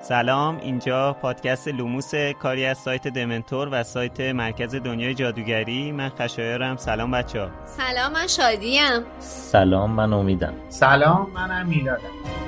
[0.00, 5.92] سلام اینجا پادکست لوموس کاری از سایت دمنتور و سایت مرکز دنیای جادوگری.
[5.92, 6.76] من خشایارم.
[6.76, 9.04] سلام بچه ها سلام من شادیم.
[9.20, 10.52] سلام من امیدم.
[10.68, 12.45] سلام منم میلادم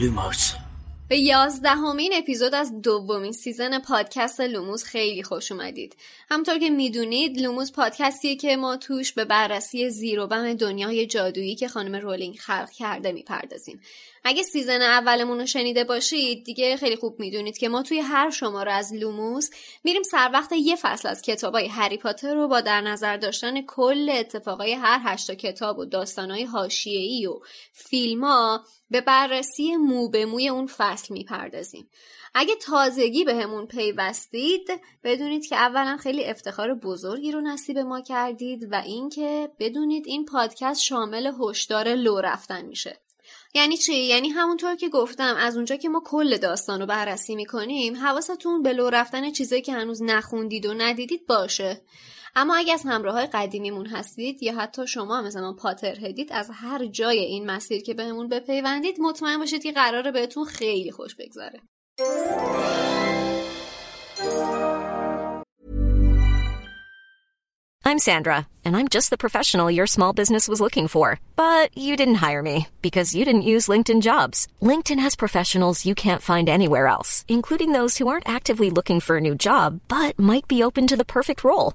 [0.00, 0.52] لوموس
[1.08, 5.96] به یازدهمین اپیزود از دومین season پادکست لوموس خیلی خوش اومدید.
[6.30, 11.54] همونطور که می‌دونید لوموس پادکستیه که ما توش به بررسی زیر و بم دنیای جادویی
[11.54, 13.80] که خانم رولینگ خلق کرده می‌پردازیم.
[14.24, 18.72] اگه season اولمون رو شنیده باشید دیگه خیلی خوب می‌دونید که ما توی هر شماره
[18.72, 19.50] از لوموس
[19.84, 24.10] میریم سر وقت یه فصل از کتابای هری پاتر رو با در نظر داشتن کل
[24.12, 27.40] اتفاقای هر هشتا کتاب و داستانهای حاشیه‌ای و
[27.72, 31.88] فیلما به بررسی مو به موی اون فصل می‌پردازیم.
[32.34, 34.68] اگه تازگی به پیوستید
[35.04, 40.80] بدونید که اولا خیلی افتخار بزرگی رو نصیب ما کردید و اینکه بدونید این پادکست
[40.80, 42.98] شامل هشدار لو رفتن میشه.
[43.54, 47.96] یعنی چی؟ یعنی همونطور که گفتم از اونجا که ما کل داستان رو بررسی می‌کنیم
[47.96, 51.80] حواستون به لو رفتن چیزایی که هنوز نخوندید و ندیدید باشه.
[52.34, 56.50] اما اگه از همراه های قدیمیمون هستید یا حتی شما مثل من پاتر هدید از
[56.52, 61.60] هر جای این مسیر که بهمون بپیوندید مطمئن باشید که قراره بهتون خیلی خوش بگذره
[67.90, 71.18] I'm Sandra, and I'm just the professional your small business was looking for.
[71.34, 74.46] But you didn't hire me because you didn't use LinkedIn jobs.
[74.62, 79.16] LinkedIn has professionals you can't find anywhere else, including those who aren't actively looking for
[79.16, 81.74] a new job but might be open to the perfect role,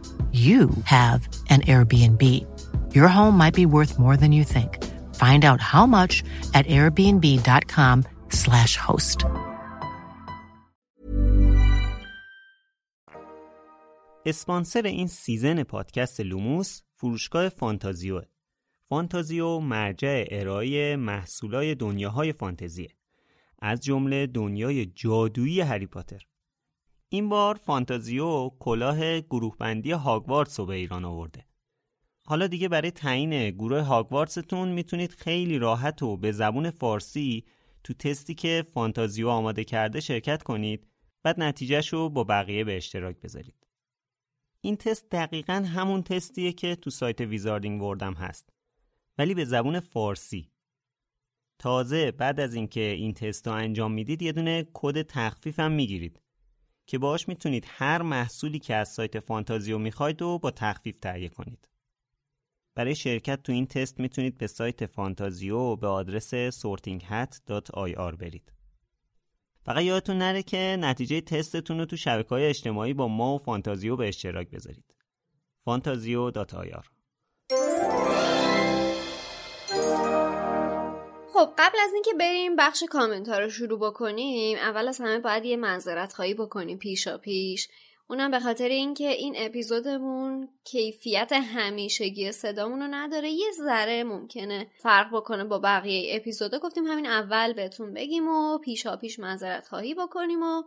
[0.31, 2.45] you have an Airbnb.
[2.95, 4.83] Your home might be worth more than you think.
[5.15, 6.23] Find out how much
[6.53, 9.25] at airbnb.com/slash host.
[14.25, 18.21] اسپانسر این سیزن پادکست لوموس فروشگاه فانتازیو
[18.89, 22.89] فانتازیو مرجع ارائه محصولای دنیاهای فانتزیه
[23.59, 26.21] از جمله دنیای جادویی هری پاتر
[27.13, 31.45] این بار فانتازیو کلاه گروه بندی هاگوارتس رو به ایران آورده.
[32.25, 37.45] حالا دیگه برای تعیین گروه هاگوارتستون می‌تونید خیلی راحت و به زبون فارسی
[37.83, 40.87] تو تستی که فانتازیو آماده کرده شرکت کنید
[41.23, 43.67] بعد نتیجهش رو با بقیه به اشتراک بذارید.
[44.61, 48.49] این تست دقیقا همون تستیه که تو سایت Wizarding World هم هست
[49.17, 50.51] ولی به زبون فارسی.
[51.59, 56.21] تازه بعد از اینکه این تست رو انجام می‌دید یه دونه کد تخفیف هم می‌گیرید
[56.87, 61.69] که باش می‌تونید هر محصولی که از سایت فانتازیو می‌خواید و با تخفیف تهیه کنید.
[62.75, 68.53] برای شرکت تو این تست می‌تونید به سایت فانتازیو به آدرس sortinghat.ir برید.
[69.63, 73.95] فقط یادتون نره که نتیجه تستتون رو تو شبکه های اجتماعی با ما و فانتازیو
[73.95, 74.95] به اشتراک بذارید.
[75.65, 77.00] fantazio.ir
[81.41, 85.45] خب قبل از اینکه بریم بخش کامنت ها رو شروع بکنیم اول از همه باید
[85.45, 87.67] یه منظرت خواهی بکنیم پیشا پیش
[88.07, 95.15] اونم به خاطر اینکه این اپیزودمون کیفیت همیشگی صدامون رو نداره یه ذره ممکنه فرق
[95.15, 96.59] بکنه با بقیه اپیزودا.
[96.59, 100.63] گفتیم همین اول بهتون بگیم و پیشا پیش منظرت خواهی بکنیم و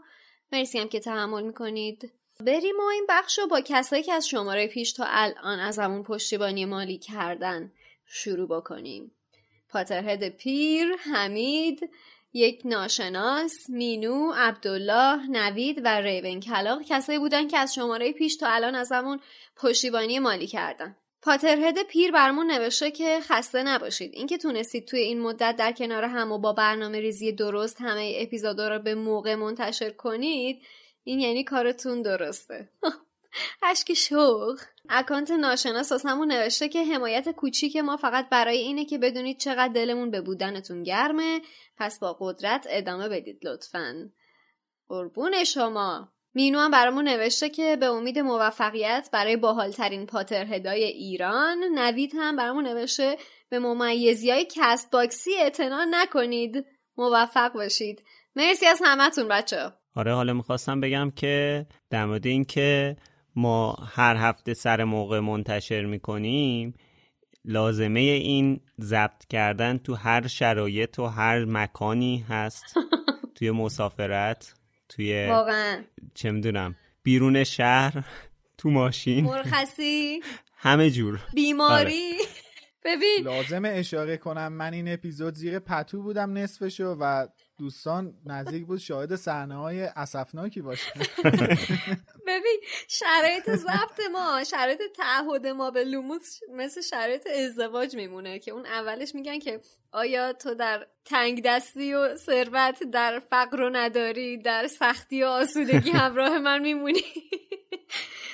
[0.53, 2.13] مرسی هم که تحمل می‌کنید.
[2.41, 6.03] بریم و این بخش رو با کسایی که از شماره پیش تا الان از همون
[6.03, 7.73] پشتیبانی مالی کردن
[8.07, 9.13] شروع بکنیم.
[9.75, 11.91] پاترهد پیر، حمید،
[12.33, 18.49] یک ناشناس، مینو، عبدالله، نوید و ریون کلاق کسایی بودن که از شماره پیش تا
[18.49, 19.21] الان از همون
[19.57, 20.97] پشتیبانی مالی کردن.
[21.23, 24.11] پاترهد پیر برمون نوشته که خسته نباشید.
[24.15, 28.69] اینکه تونستید توی این مدت در کنار هم و با برنامه ریزی درست همه اپیزودا
[28.69, 30.63] رو به موقع منتشر کنید
[31.05, 32.69] این یعنی کارتون درسته.
[33.63, 39.39] اشک شوق اکانت ناشناس همون نوشته که حمایت کوچیک ما فقط برای اینه که بدونید
[39.39, 41.41] چقدر دلمون به بودنتون گرمه.
[41.77, 44.11] پس با قدرت ادامه بدید لطفا.
[44.89, 46.09] قربون شما.
[46.35, 52.37] مینو هم برامون نوشته که به امید موفقیت برای باحالترین Potterhead های ایران نوید هم
[52.37, 53.17] برامون نوشته
[53.49, 56.67] به ممیزی های کست باکسی اعتنا نکنید.
[56.97, 58.03] موفق باشید.
[58.37, 62.97] مرسی از همتون بچه آره حالا می‌خواستم بگم که در مورد این که
[63.37, 66.75] ما هر هفته سر موقع منتشر می‌کنیم
[67.45, 72.65] لازمه این ضبط کردن تو هر شرایط و هر مکانی هست.
[73.35, 74.55] توی مسافرت
[74.89, 75.83] توی واقعا.
[76.15, 78.05] چه می‌دونم بیرون شهر
[78.59, 79.25] تو ماشین.
[79.25, 80.21] مرخصی
[80.57, 81.21] همه جور.
[81.35, 82.13] بیماری.
[82.85, 83.25] ببین.
[83.25, 87.27] لازم اشاره کنم من این اپیزود زیر پتو بودم نصفشو و
[87.59, 90.93] دوستان نزدیک بود شاهد صحنه های اسفناکی باشه
[92.29, 98.67] ببین شرایط ضبط ما شرایط تعهد ما به لوموس مثل شرایط ازدواج میمونه که اون
[98.67, 99.61] اولش میگن که
[99.93, 105.91] آیا تو در تنگ دستی و ثروت در فقر و نداری در سختی و آسودگی
[106.05, 107.03] همراه من میمونی؟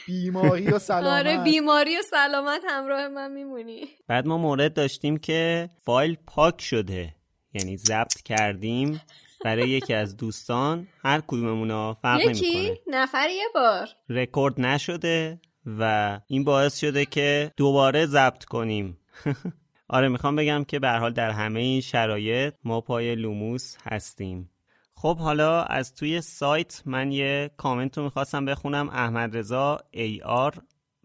[0.06, 1.26] بیماری و سلامت.
[1.26, 3.88] آره بیماری و سلامت همراه من میمونی.
[4.08, 7.14] بعد ما مورد داشتیم که فایل پاک شده.
[7.54, 9.00] یعنی ضبط کردیم
[9.44, 13.88] برای یکی از دوستان هر کدوممون فرق یکی؟ نفر یه بار.
[14.08, 18.98] رکورد نشده و این باعث شده که دوباره ضبط کنیم.
[19.88, 24.50] آره می‌خوام بگم که به حال در همه این شرایط ما پای لوموس هستیم.
[24.94, 28.88] خب حالا از توی سایت من یه کامنت رو می‌خواستم بخونم.
[28.88, 30.54] احمد رضا AR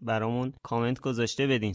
[0.00, 1.74] برامون کامنت گذاشته بدین.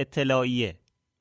[0.00, 0.78] اطلاعیه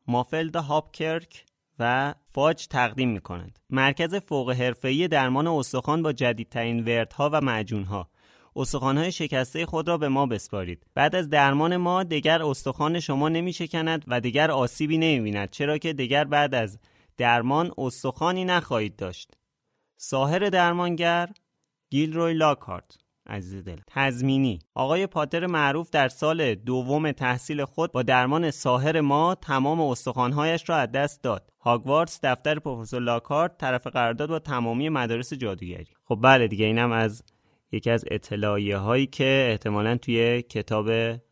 [0.07, 1.45] مافلد هاپکرک
[1.79, 3.59] و فاج تقدیم می کنند.
[3.69, 8.09] مرکز فوق حرفه‌ای درمان استخوان با جدیدترین وردها و معجونها.
[8.55, 10.85] استخوان‌های شکسته خود را به ما بسپارید.
[10.93, 15.77] بعد از درمان ما دیگر استخوان شما نمی شکند و دیگر آسیبی نمی بیند چرا
[15.77, 16.79] که دیگر بعد از
[17.17, 19.31] درمان استخوانی نخواهید داشت.
[19.97, 21.29] ساهر درمانگر
[21.89, 22.97] گیلروی لاکارت
[23.29, 23.77] عزیز دل.
[23.87, 30.69] تزمینی آقای پاتر معروف در سال دوم تحصیل خود با درمان ساهر ما تمام استخوانهایش
[30.69, 31.49] را از دست داد.
[31.59, 35.87] هاگوارتس دفتر پروفسور لاکارت طرف قرارداد با تمامی مدارس جادوگری.
[36.03, 37.23] خب بله دیگه اینم از
[37.71, 40.89] یکی از اطلاعیه هایی که احتمالا توی کتاب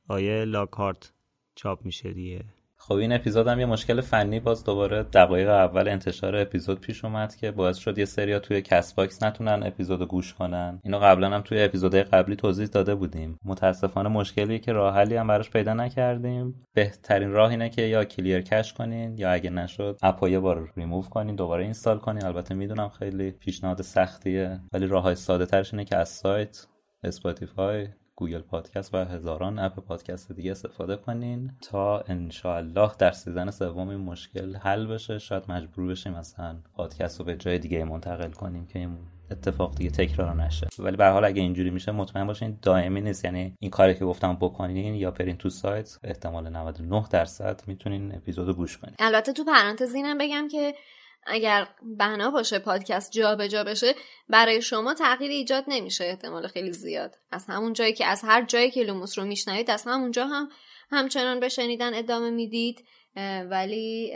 [0.08, 1.14] آقای لاکهارت
[1.56, 2.57] چاپ میشه دیگه.
[2.88, 7.36] خب این اپیزود هم یه مشکل فنی باز دوباره دقایق اول انتشار اپیزود پیش اومد
[7.36, 10.80] که باعث شد یه سریا توی کست باکس نتونن اپیزود گوش کنن.
[10.84, 13.40] اینو قبلا هم توی اپیزودهای قبلی توضیح داده بودیم.
[13.46, 16.64] متاسفانه مشکلی که راه حلی هم براش پیدا نکردیم.
[16.74, 20.72] بهترین راه اینه که یا clear cache کنین یا اگه نشد app و یه بار
[20.78, 22.26] ریموو کنین دوباره install کنین.
[22.26, 26.68] البته می‌دونم خیلی پیشنهاد سختیه ولی راههای ساده ترش اینه که از سایت
[27.04, 27.88] اسپاتیفای
[28.20, 34.00] گوگل پادکست و هزاران app پادکست دیگه استفاده کنین تا انشاالله در season سوم این
[34.00, 35.20] مشکل حل بشه.
[35.20, 38.98] شاید مجبور بشیم مثلا پادکست رو به جای دیگه منتقل کنیم که این
[39.32, 40.68] اتفاق دیگه تکرار نشه.
[40.80, 43.26] ولی به حال اگه اینجوری میشه مطمئن باشین دائمی نیست.
[43.26, 48.54] یعنی این کاری که گفتم بکنین یا برین تو سایت احتمال 99 درصد می‌تونین اپیزودو
[48.54, 48.96] گوش کنین.
[49.00, 50.74] البته تو پرانتز اینم بگم که
[51.28, 51.68] اگر
[52.00, 53.96] بنا باشه پادکست جابجا جا بشه
[54.30, 57.16] برای شما تغییر ایجاد نمیشه احتمال خیلی زیاد.
[57.32, 60.50] از همون جایی که از هر جایی که لوموس رو میشنوید از همونجا هم
[60.92, 62.86] همچنان به شنیدن ادامه می‌دید
[63.50, 64.14] ولی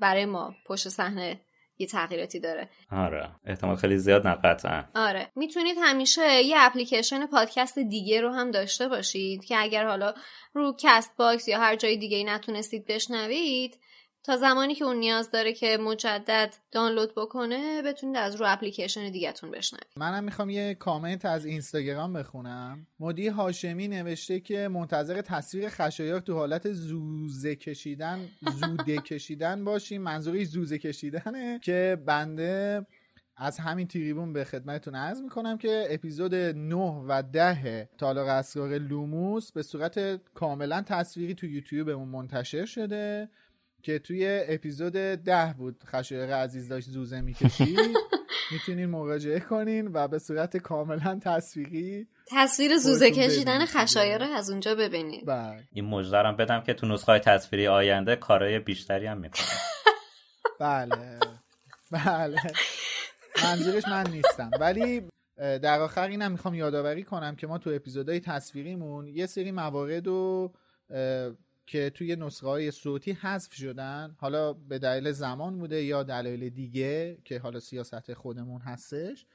[0.00, 1.40] برای ما پشت صحنه
[1.78, 2.68] یه تغییراتی داره.
[2.92, 3.30] آره.
[3.44, 4.84] احتمال خیلی زیاد نه قطعا.
[4.94, 5.30] آره.
[5.36, 10.14] می‌تونید همیشه یه اپلیکیشن پادکست دیگه رو هم داشته باشید که اگر حالا
[10.54, 13.78] رو کست باکس یا هر جای دیگه ای نتونستید بشنوید
[14.24, 19.50] تا زمانی که اون نیاز داره که مجدد دانلود بکنه بتونید از رو اپلیکیشن دیگهتون
[19.50, 19.86] بشنوید.
[19.96, 22.86] منم می‌خوام یه کامنت از اینستاگرام بخونم.
[23.00, 28.28] مدی هاشمی نوشته که منتظر تصویر خشایار تو حالت زوزه کشیدن
[28.60, 30.02] زوده کشیدن باشیم.
[30.02, 32.86] منظوری زوزه کشیدنه که بنده
[33.36, 36.76] از همین تریبون به خدمتتون عرض می‌کنم که اپیزود 9
[37.08, 43.28] و 10 تالار اسرار لوموس به صورت کاملا تصویری تو یوتیوبمون منتشر شده.
[43.84, 47.78] که توی اپیزود ده بود خشایق عزیز داشت زوزه می‌کشید.
[48.52, 55.26] می‌تونین مراجعه کنین و به صورت کاملا تصویری تصویر زوزه کشیدن خشایق از اونجا ببینید.
[55.26, 55.62] بله.
[55.72, 59.44] این مجدرم بدم که تو نسخه تصویری آینده کارهای بیشتری هم می‌کنه
[60.60, 61.18] بله.
[61.90, 62.40] بله.
[63.44, 64.50] منظورش من نیستم.
[64.60, 65.02] ولی
[65.36, 70.52] در آخر اینم می‌خوام یادآوری کنم که ما تو اپیزودهای تصویریمون یه سری موارد رو
[71.66, 77.18] که توی نسخه های صوتی حذف شدن حالا به دلیل زمان بوده یا دلایل دیگه
[77.24, 79.26] که حالا سیاست خودمون هستش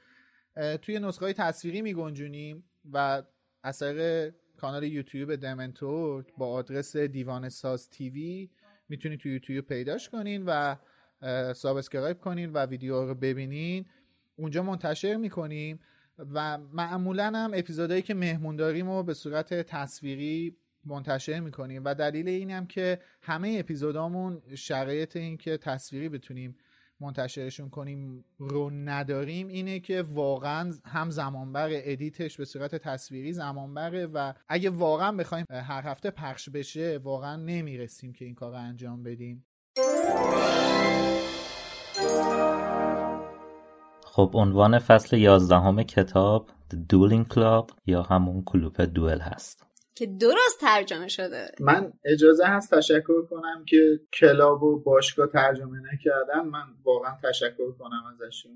[0.82, 3.22] توی نسخه های تصویری می گنجونیم و
[3.62, 8.50] از طریق کانال یوتیوب دمنتور با آدرس دیوانه ساز TV
[8.88, 10.76] می‌تونید توی یوتیوب پیداش کنین و
[11.54, 13.86] subscribe کنین و ویدیو رو ببینین.
[14.36, 15.80] اونجا منتشر می‌کنیم
[16.18, 21.82] و معمولا هم اپیزودهایی که مهمون داریم رو به صورت تصویری منتشر می‌کنیم.
[21.84, 26.56] و دلیل اینم که همه اپیزودامون شرایط این که تصویری بتونیم
[27.00, 34.32] منتشرشون کنیم رو نداریم اینه که واقعا هم زمانبر ادیتش به صورت تصویری زمانبره و
[34.48, 39.44] اگه واقعا بخوایم هر هفته پخش بشه واقعا نمی‌رسیم که این کار رو انجام بدیم.
[44.04, 49.69] خب عنوان فصل یازدهم کتاب The Dueling Club یا همون کلوپ دوئل هست.
[50.00, 51.50] که درست ترجمه شده.
[51.60, 56.48] من اجازه هست تشکر کنم که کلاب و باشگاه ترجمه نکردن.
[56.48, 58.52] من واقعا تشکر کنم ازشون.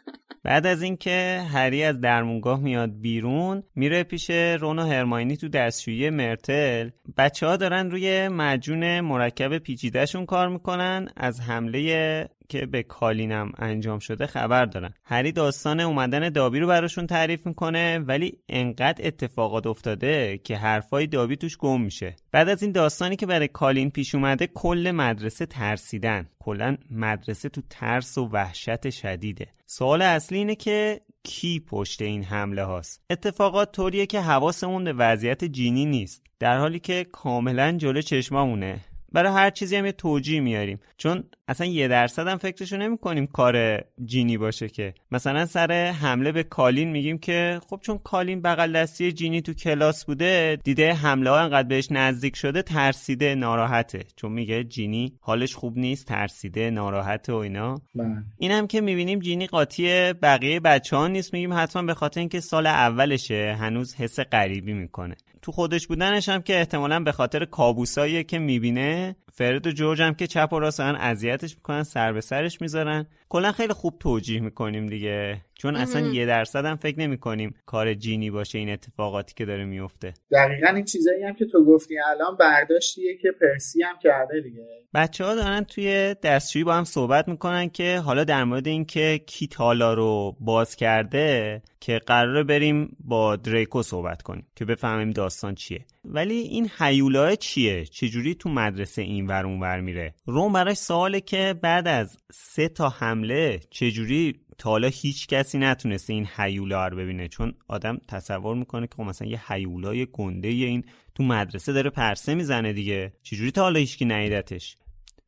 [0.44, 6.10] بعد از اینکه هری از درمونگاه میاد بیرون میره پیش رون و هرماینی تو دستشویی
[6.10, 6.90] مرتل.
[7.16, 11.08] بچه ها دارن روی مجون مرکب پیچیدهشون کار می‌کنن.
[11.16, 14.94] از حمله که به کالینم انجام شده خبر دارن.
[15.04, 21.36] هری داستان اومدن دابی رو براشون تعریف می‌کنه ولی انقدر اتفاقات افتاده که حرفای دابی
[21.36, 22.16] توش گم میشه.
[22.32, 26.28] بعد از این داستانی که برای کالین پیش اومده کل مدرسه ترسیدن.
[26.38, 29.46] کلا مدرسه تو ترس و وحشت شدیده.
[29.66, 35.44] سوال اصلی اینه که کی پشت این حمله هاست؟ اتفاقات طوریه که حواسمون به وضعیت
[35.44, 36.22] جینی نیست.
[36.38, 38.80] در حالی که کاملا جلو چشمامونه.
[39.12, 40.80] برای هر چیزی هم یه توجیه میاریم.
[40.96, 44.94] چون اصلا یه درصد هم فکرشو نمی کنیم کار جینی باشه که.
[45.10, 50.04] مثلا سر حمله به کالین میگیم که خب چون کالین بغل دستی جینی تو کلاس
[50.04, 54.04] بوده دیده حمله ها انقدر بهش نزدیک شده ترسیده ناراحته.
[54.16, 57.80] چون میگه جینی حالش خوب نیست ترسیده ناراحته و اینا.
[57.94, 58.16] بله.
[58.38, 61.32] اینم که می‌بینیم جینی قاطی بقیه بچه ها نیست.
[61.32, 65.16] میگیم حتما به خاطر اینکه سال اولشه هنوز حس غریبی می‌کنه.
[65.42, 70.14] تو خودش بودنش هم که احتمالا به خاطر کابوسایی که می‌بینه فرد و جورج هم
[70.14, 73.06] که چپ و راست اذیتش می‌کنن سر به سرش می‌ذارن.
[73.28, 75.40] کلا خیلی خوب توجیه می‌کنیم دیگه.
[75.54, 80.14] چون اصلا یه درصد هم فکر نمی‌کنیم کار جینی باشه این اتفاقاتی که داره میفته
[80.30, 84.62] دقیقا این چیزایی هم که تو گفتی الان برداشتیه که پرسی هم کرده دیگه.
[84.94, 89.46] بچه ها دارن توی دستشویی با هم صحبت می‌کنن که حالا در مورد اینکه کی
[89.46, 95.84] تالا رو باز کرده که قراره بریم با دریکو صحبت کنیم که بفهمیم داستان چیه.
[96.10, 101.20] ولی این حیولای چیه؟ چجوری تو مدرسه این ور اون ور میره؟ روم براش سواله
[101.20, 106.96] که بعد از سه تا حمله چجوری تا حالا هیچ کسی نتونسته این حیولا رو
[106.96, 110.84] ببینه؟ چون آدم تصور می‌کنه که خب مثلا یه حیولای گنده این
[111.14, 113.12] تو مدرسه داره پرسه می‌زنه دیگه.
[113.22, 114.76] چجوری تا حالا هیچکی ندیدتش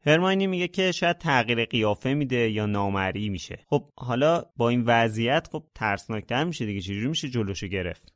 [0.06, 3.58] هرماینی میگه که شاید تغییر قیافه میده یا نامری میشه.
[3.66, 6.80] خب حالا با این وضعیت خب ترسناکتر میشه دیگه.
[6.80, 8.12] چجوری میشه جلوشو گرفت؟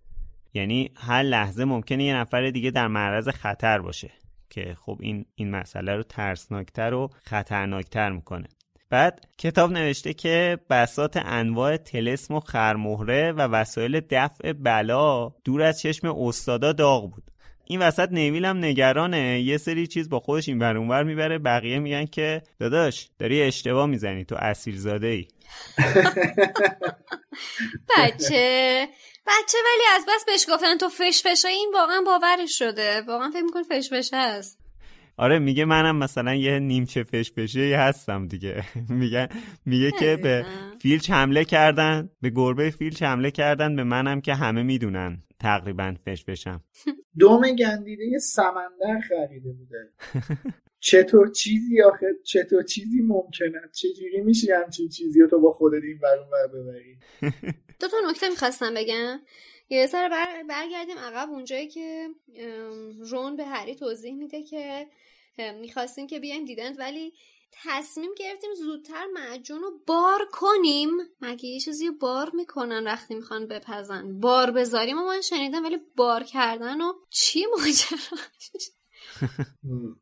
[0.54, 4.10] یعنی هر لحظه ممکنه یه نفر دیگه در معرض خطر باشه
[4.50, 8.48] که خب این این مسئله رو ترسناکتر و خطرناکتر می‌کنه.
[8.90, 15.80] بعد کتاب نوشته که بسات انواع تلسم و خرمهره و وسایل دفع بلا دور از
[15.80, 17.30] چشم استادا داغ بود.
[17.66, 19.40] این وسط نیویل هم نگرانه.
[19.40, 21.38] یه سری چیز با خودش این ور اونور می‌بره.
[21.38, 24.24] بقیه میگن که داداش داری اشتباه می‌زنی.
[24.24, 24.36] تو
[24.74, 25.26] زاده ای
[27.96, 28.88] بچه
[29.26, 33.00] بچه ولی از بس بهش گفتن تو فش این واقعا باورش شده.
[33.00, 34.58] واقعا فکر میکن فش فشه هست.
[35.16, 38.64] آره میگه منم مثلا یه نیمچه فش فشه هستم دیگه.
[39.00, 39.28] میگه
[39.66, 40.46] میگه که به
[40.82, 45.22] فیلچ حمله کردن به گربه فیلچ حمله کردن به منم که همه می‌دونن.
[45.44, 46.64] تقریبا فش فشم.
[47.18, 49.92] دوم گندیده یه سمندر خریده بوده.
[50.80, 55.98] چطور چیزی آخه؟ چطور چیزی ممکنه؟ چجوری میشه همچین چیزی رو تو با خودت این
[55.98, 56.98] برون بر ببری؟
[57.80, 59.20] دو تا نکته می‌خواستم بگم.
[59.68, 60.42] یه سر بر...
[60.48, 62.08] برگردیم عقب اونجایی که
[63.10, 64.86] رون به هری توضیح میده که
[65.60, 67.12] می‌خواستیم که بیایم دیدند ولی
[67.62, 70.90] تصمیم گرفتیم زودتر معجون رو بار کنیم.
[71.20, 76.22] مگه یه چیزی بار می‌کنن وقتی می‌خوان بپزن؟ بار بذاریم و من شنیدم ولی بار
[76.22, 78.18] کردن و چی ماجرا؟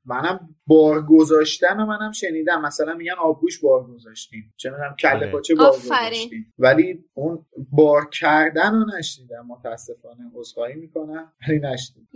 [0.04, 2.61] منم بار گذاشتن و منم شنیدم.
[2.61, 5.33] مثلا میگن آبگوش بار گذاشتیم چه می‌دونم کله آره.
[5.33, 9.47] پاچه بار گذاشتیم ولی اون بار کردن رو نشنیدم.
[9.47, 12.09] متاسفانه عذرخواهی می‌کنم ولی نشنیدم.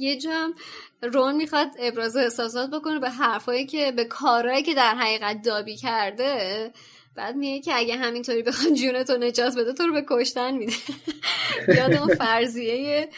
[0.00, 0.48] یه جا
[1.02, 6.72] رون می‌خواد ابراز احساسات بکنه به حرفایی که به کارهایی که در حقیقت دابی کرده.
[7.16, 10.72] بعد میگه که اگه همینطوری بخواد جونتو نجات بده تو رو به کشتن میده.
[11.78, 13.08] یاد اون فرضیه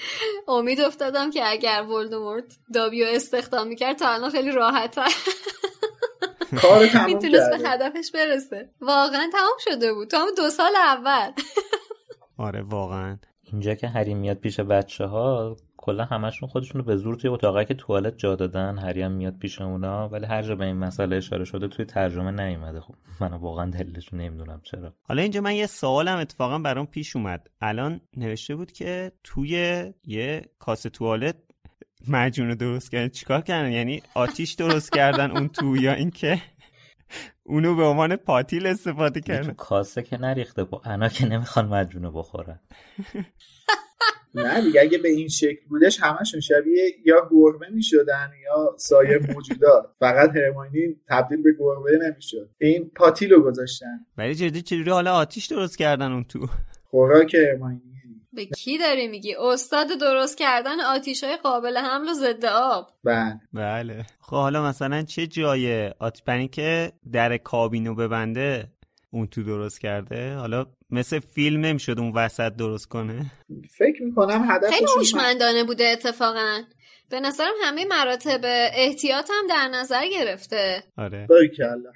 [0.48, 5.12] امید افتادم که اگر ولدمورت دابیو استخدام می‌کرد تا الان خیلی راحتتر
[7.06, 8.70] می‌تونست به هدفش برسه.
[8.80, 10.08] واقعا تمام شده بود.
[10.08, 11.32] تا دو سال اول.
[12.46, 13.18] آره واقعا.
[13.42, 15.56] اینجا که هری میاد پیش بچه ها
[15.86, 19.38] کلا همشون خودشون رو به زور توی اتاقی که توالت جا دادن هری هم میاد
[19.38, 22.80] پیش اونا ولی هر جا به این مسئله اشاره شده توی ترجمه نیومده.
[22.80, 24.94] خب من واقعا دلیلش نمی‌دونم چرا.
[25.02, 27.50] حالا اینجا من یه سوالم اتفاقا برام پیش اومد.
[27.60, 31.36] الان نوشته بود که توی یه کاسه توالت
[32.08, 33.08] مجون درست کردن.
[33.08, 36.42] چیکار کردن؟ یعنی آتیش درست کردن اون تو یا اینکه
[37.42, 42.60] اونو به عنوان پاتیل استفاده کردن؟ کاسه که نریخته با انا که نمی‌خوان مجونه بخورن.
[44.36, 49.86] نه دیگه اگه به این شکل بودش همشون شبیه یا گربه می‌شدن یا سایر موجودات.
[50.00, 52.50] فقط هرماینی تبدیل به گربه نمی‌شد.
[52.58, 54.06] این پاتیلو گذاشتن.
[54.18, 56.46] ولی جدی چجوری حالا آتیش درست کردن اون تو؟
[56.84, 57.82] خوراک هرماینی.
[58.32, 62.88] به کی داری میگی؟ استاد درست کردن آتیش های قابل حمل و ضد آب.
[63.04, 63.40] بله.
[63.52, 64.06] بله.
[64.20, 68.68] خب حالا مثلا چه جای آتیپنی که در کابینو ببنده
[69.16, 73.26] اون تو درست کرده؟ حالا مثل فیلم نمی‌شد اون وسط درست کنه؟
[73.78, 76.62] فکر می‌کنم هدفش خیلی هوشمندانه بوده اتفاقا.
[77.10, 78.40] به نظرم همه مراتب
[78.74, 80.82] احتیاط هم در نظر گرفته.
[80.98, 81.26] آره.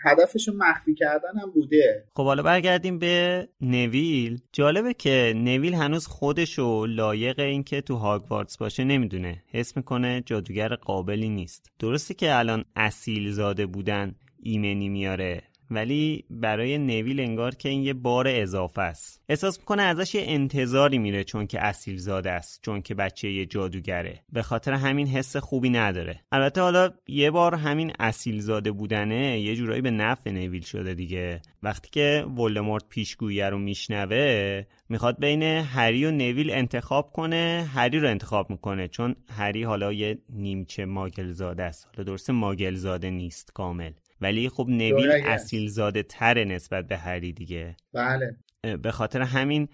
[0.04, 2.04] هدفشون مخفی کردن هم بوده.
[2.14, 4.38] خب حالا برگردیم به نویل.
[4.52, 9.42] جالبه که نویل هنوز خودشو لایق اینکه تو هاگوارتس باشه نمی‌دونه.
[9.52, 11.70] حس می‌کنه جادوگر قابلی نیست.
[11.78, 15.42] درسته که الان اصیل زاده بودن ایمنی میاره.
[15.70, 19.22] ولی برای نویل انگار که این یه بار اضافه است.
[19.28, 23.46] احساس می‌کنه ازش یه انتظاری میره چون که اصیل زاده است چون که بچه یه
[23.46, 24.22] جادوگره.
[24.32, 26.20] به خاطر همین حس خوبی نداره.
[26.32, 31.42] البته حالا یه بار همین اصیل زاده بودنه یه جورایی به نفع نویل شده دیگه.
[31.62, 38.08] وقتی که ولدمورت پیشگویی رو میشنوه می‌خواد بین هری و نویل انتخاب کنه هری رو
[38.08, 41.88] انتخاب می‌کنه چون هری حالا یه نیمچه ماگل زاده است.
[41.96, 43.92] حالا درسته ماگل زاده نیست کامل.
[44.20, 47.76] ولی خب نویل اصیل زاده تره نسبت به هری دیگه.
[47.92, 48.36] بله.
[48.82, 49.68] به خاطر همین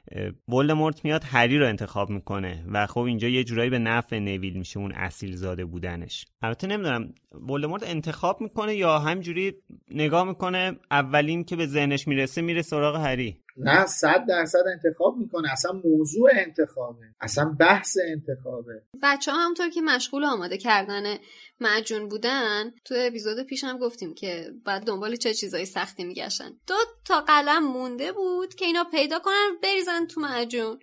[0.48, 4.78] ولدمورت میاد هری رو انتخاب می‌کنه و خب اینجا یه جورایی به نفع نویل میشه
[4.78, 6.26] اون اصیل زاده بودنش.
[6.42, 7.14] البته نمی‌دونم
[7.48, 9.52] ولدمورت انتخاب می‌کنه یا همجوری
[9.90, 13.40] نگاه می‌کنه اولین که به ذهنش می‌رسه میره سراغ هری.
[13.56, 18.82] نه صد درصد انتخاب می‌کنه اصلا موضوع انتخابه اصلا بحث انتخابه.
[19.02, 21.18] بچه ها همونطور که مشغول آماده کردن
[21.60, 26.50] معجون بودن تو اپیزود پیش هم گفتیم که بعد دنبال چه چیزایی سختی میگشتن.
[26.66, 30.78] دو تا قلم مونده بود که اینا پیدا کنن بریزن تو معجون.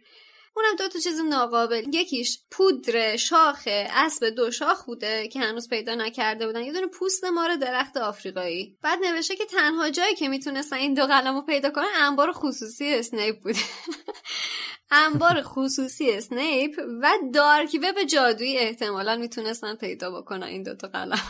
[0.56, 5.96] اونم دو تا چیز ناقابل یکیش پودر شاخ اسب دو شاخ بوده که هنوز پیدا
[5.96, 6.62] نکرده بودن.
[6.62, 8.78] یه دونه پوست مار درخت آفریقایی.
[8.82, 12.94] بعد نوشته که تنها جایی که می‌تونستن این دو قلم رو پیدا کنن انبار خصوصی
[12.94, 13.60] اسنیپ بوده.
[14.92, 21.22] انبار خصوصی اسنیپ و دارک وب جادویی احتمالا می‌تونستن پیدا بکنن این دوتا قلم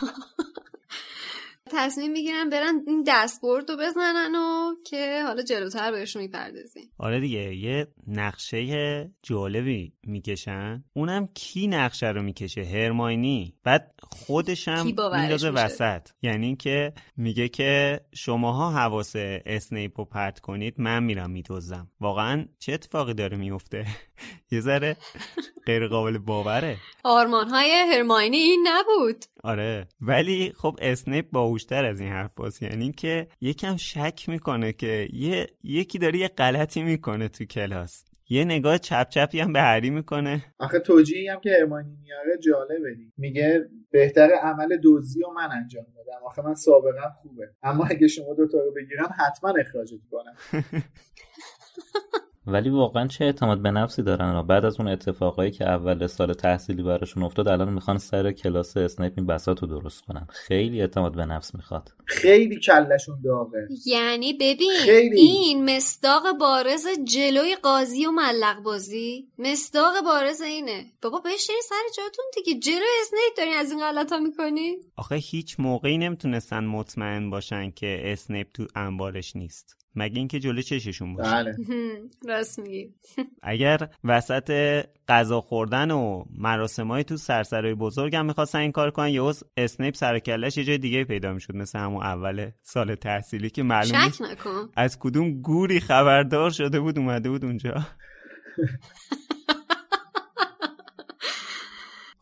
[1.71, 6.91] تصمیم می‌گیرن برن این دستبورد رو بزنن و که حالا جلوتر بهشون می‌پردازیم.
[6.97, 10.84] آره دیگه یه نقشه جالبی می‌کشن.
[10.93, 13.56] اونم کی نقشه رو می‌کشه؟ هرماینی.
[13.63, 16.10] بعد خودشم باورش میندازه؟ وسط.
[16.21, 19.13] یعنی که میگه که شماها حواس
[19.45, 23.86] اسنیپ رو پرت کنید من میرم میدوزم واقعا چه اتفاقی داره میفته
[24.52, 24.97] یه ذره
[25.65, 26.78] غیر قابل باوره.
[27.04, 29.26] آرمان های هرماینی این نبود.
[29.43, 29.88] آره.
[30.01, 35.47] ولی خب اسنیپ باهوشتر از این حرف باز یعنی که یکم شک می‌کنه که یه
[35.63, 38.06] یکی داره یه غلطی می‌کنه تو کلاس.
[38.29, 40.43] یه نگاه چپ چپی هم به هری می‌کنه.
[40.60, 43.13] آخه توجیهی هم که ارمانی میاره جالبه دی.
[43.17, 46.25] میگه بهتر عمل دزدی و من انجام بدم.
[46.25, 47.49] آخه من سابقا خوبه.
[47.63, 50.36] اما اگه شما دوتا رو بگیرن حتما اخراجت کنم.
[52.47, 56.34] ولی واقعا چه اعتماد به نفسی دارن و بعد از اون اتفاقایی که اول سال
[56.34, 60.27] تحصیلی براشون افتاد الان می‌خوان سر کلاس اسنیپ این بساط رو درست کنن.
[60.29, 61.91] خیلی اعتماد به نفس می‌خواد.
[62.06, 63.67] خیلی کلشون داغه.
[63.86, 65.19] یعنی ببین خیلی.
[65.19, 69.27] این مصداق بارز جلوی قاضی و معلق بازی.
[69.38, 70.86] مصداق بارز اینه.
[71.01, 72.60] بابا بشین سر جاتون دیگه.
[72.60, 78.47] جلوی اسنیپ دارین از این غلطا می‌کنی؟ آخه هیچ موقعی نمی‌تونستن مطمئن باشن که اسنیپ
[78.53, 79.83] تو انبارش نیست.
[79.95, 81.32] مگه اینکه جلو چششون باشه.
[81.32, 81.56] بله.
[82.29, 82.93] راست میگی.
[83.43, 89.32] اگر وسط غذا خوردن و مراسمای تو سرسرای بزرگ هم می‌خواستن این کار کنن یه
[89.58, 93.63] اسنیپ سر و کلش یه جای دیگه پیدا می‌شد مثل همون اول سال تحصیلی که
[93.63, 94.21] معلوم شک نیست.
[94.21, 94.69] نکن.
[94.75, 97.73] از کدوم گوری خبردار شده بود اومده بود اونجا.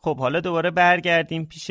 [0.04, 1.70] خب حالا دوباره برگردیم پیش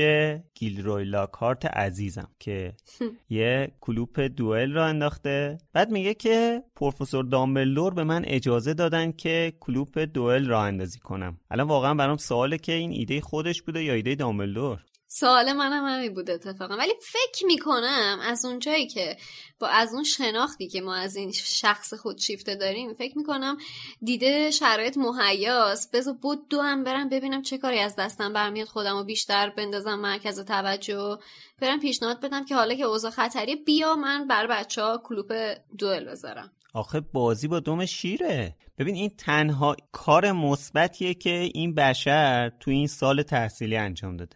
[0.55, 2.73] گیلروی لاکارت عزیزم که
[3.29, 5.57] یه کلوپ دوئل را انداخته.
[5.73, 11.37] بعد میگه که پروفسور دامبلدور به من اجازه دادن که کلوپ دوئل را اندازی کنم.
[11.51, 14.79] الان واقعا برام سواله که این ایده خودش بوده یا ایده دامبلدور؟
[15.13, 16.77] سوال منم همین بود اتفاقا.
[16.77, 19.17] ولی فکر می‌کنم از اونجایی که
[19.59, 23.57] با از اون شناختی که ما از این شخص خودشیفته داریم فکر می‌کنم
[24.01, 25.95] دیده شرایط مهیاست.
[25.95, 29.95] بذار بود دو هم برم ببینم چه کاری از دستم برمیاد خودم رو بیشتر بندازم
[29.95, 31.17] مرکز توجه.
[31.61, 36.05] برم پیشنهاد بدم که حالا که اوضاع خطری بیا من بر بچه ها کلوپ دوئل
[36.05, 36.51] بذارم.
[36.73, 38.55] آخه بازی با دم شیره.
[38.81, 44.35] ببین این تنها کار مثبتیه که این بشر تو این سال تحصیلی انجام داده.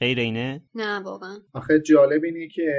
[0.00, 1.36] غیر اینه؟ نه واقعا.
[1.52, 2.72] آخه جالب اینه که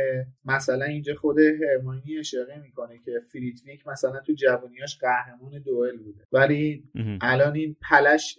[0.45, 6.23] مثلا اینجا خود هرماینی اشاره می‌کنه که فریتویک مثلا تو جوانیاش قهرمان دوئل بوده.
[6.31, 7.19] ولی مهم.
[7.21, 8.37] الان این پلشت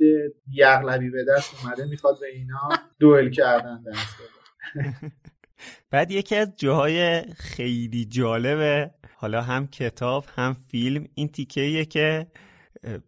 [0.53, 5.13] یغلبی به دست اومده می‌خواد به اینا دوئل کردن دست بده.
[5.91, 12.27] بعد یکی از جاهای خیلی جالبه حالا هم کتاب هم فیلم این تیکهیه که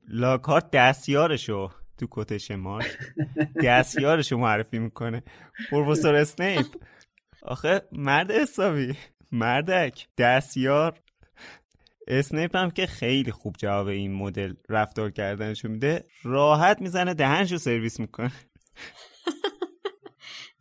[0.09, 2.99] لاکارت دستیارشو تو کتش مارک
[3.65, 5.23] دستیارشو معرفی می‌کنه.
[5.71, 6.67] پروفسور اسنیپ.
[7.43, 8.97] آخه مرد حسابی.
[9.33, 10.09] مردک.
[10.19, 10.99] دستیار.
[12.09, 18.01] اسنیپ هم که خیلی خوب جواب این مدل رفتار کردنشو میده راحت می‌زنه دهنشو سرویس
[18.01, 18.33] می‌کنه.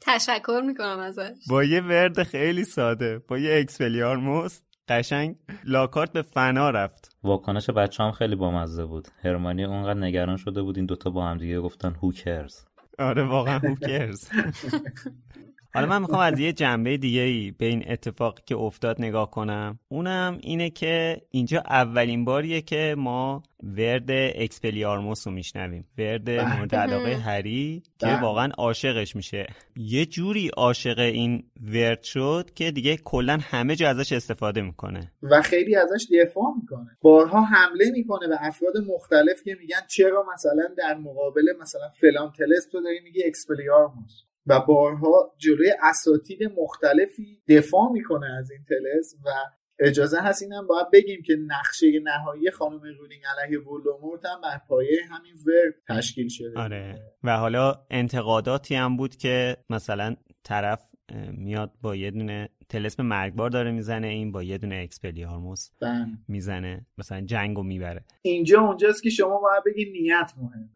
[0.01, 1.31] تشکر می‌کنم ازش.
[1.49, 7.17] با یه ورد خیلی ساده با یه اکسپلیارموس قشنگ لاکهارت به فنا رفت.
[7.23, 9.07] واکنش بچه هم خیلی بامزه بود.
[9.23, 12.65] هرماینی اونقدر نگران شده بود این دوتا با هم دیگه گفتن who cares
[12.99, 14.29] آره واقعا who cares
[15.75, 19.79] حالا من می‌خوام از یه جنبه دیگه ای به این اتفاقی که افتاد نگاه کنم.
[19.87, 25.87] اونم اینه که اینجا اولین باریه که ما ورد اکسپلیارموس رو میشنویم.
[25.97, 28.19] ورد مورد علاقه هری که.
[28.21, 29.47] واقعا عاشقش میشه.
[29.75, 35.11] یه جوری عاشق این ورد شد که دیگه کلا همه جا ازش استفاده می‌کنه.
[35.23, 36.97] و خیلی ازش دفاع می‌کنه.
[37.01, 42.67] بارها حمله می‌کنه به افراد مختلف که میگن چرا مثلا در مقابل مثلا فلان طلسم
[42.71, 44.21] تو داری میگی اکسپلیارموس.
[44.47, 49.29] و بارها جلوی اساتید مختلفی دفاع می‌کنه از این طلسم و
[49.79, 54.99] اجازه هست اینم باید بگیم که نقشه نهایی خانم رولینگ علیه ولدمورت هم بر پایه
[55.11, 56.59] همین ورد تشکیل شده.
[56.59, 56.99] آره.
[57.23, 60.89] و حالا انتقاداتی هم بود که مثلا طرف
[61.37, 66.07] میاد با یه دونه تلسم مرگبار داره می‌زنه این با یه دونه اکسپلیارموس بله.
[66.27, 66.85] می‌زنه.
[66.97, 68.03] مثلا جنگو می‌بره.
[68.21, 70.69] اینجا اونجاست که شما باید بگی نیت مهم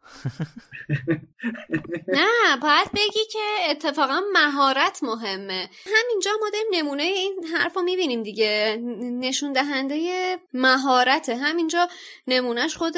[2.18, 5.70] نه باید بگی که اتفاقا مهارت مهمه.
[5.86, 8.80] همینجا ما داریم نمونه این حرف رو می‌بینیم دیگه.
[9.02, 11.36] نشون دهنده مهارته.
[11.36, 11.88] همینجا
[12.28, 12.94] نمونهش خود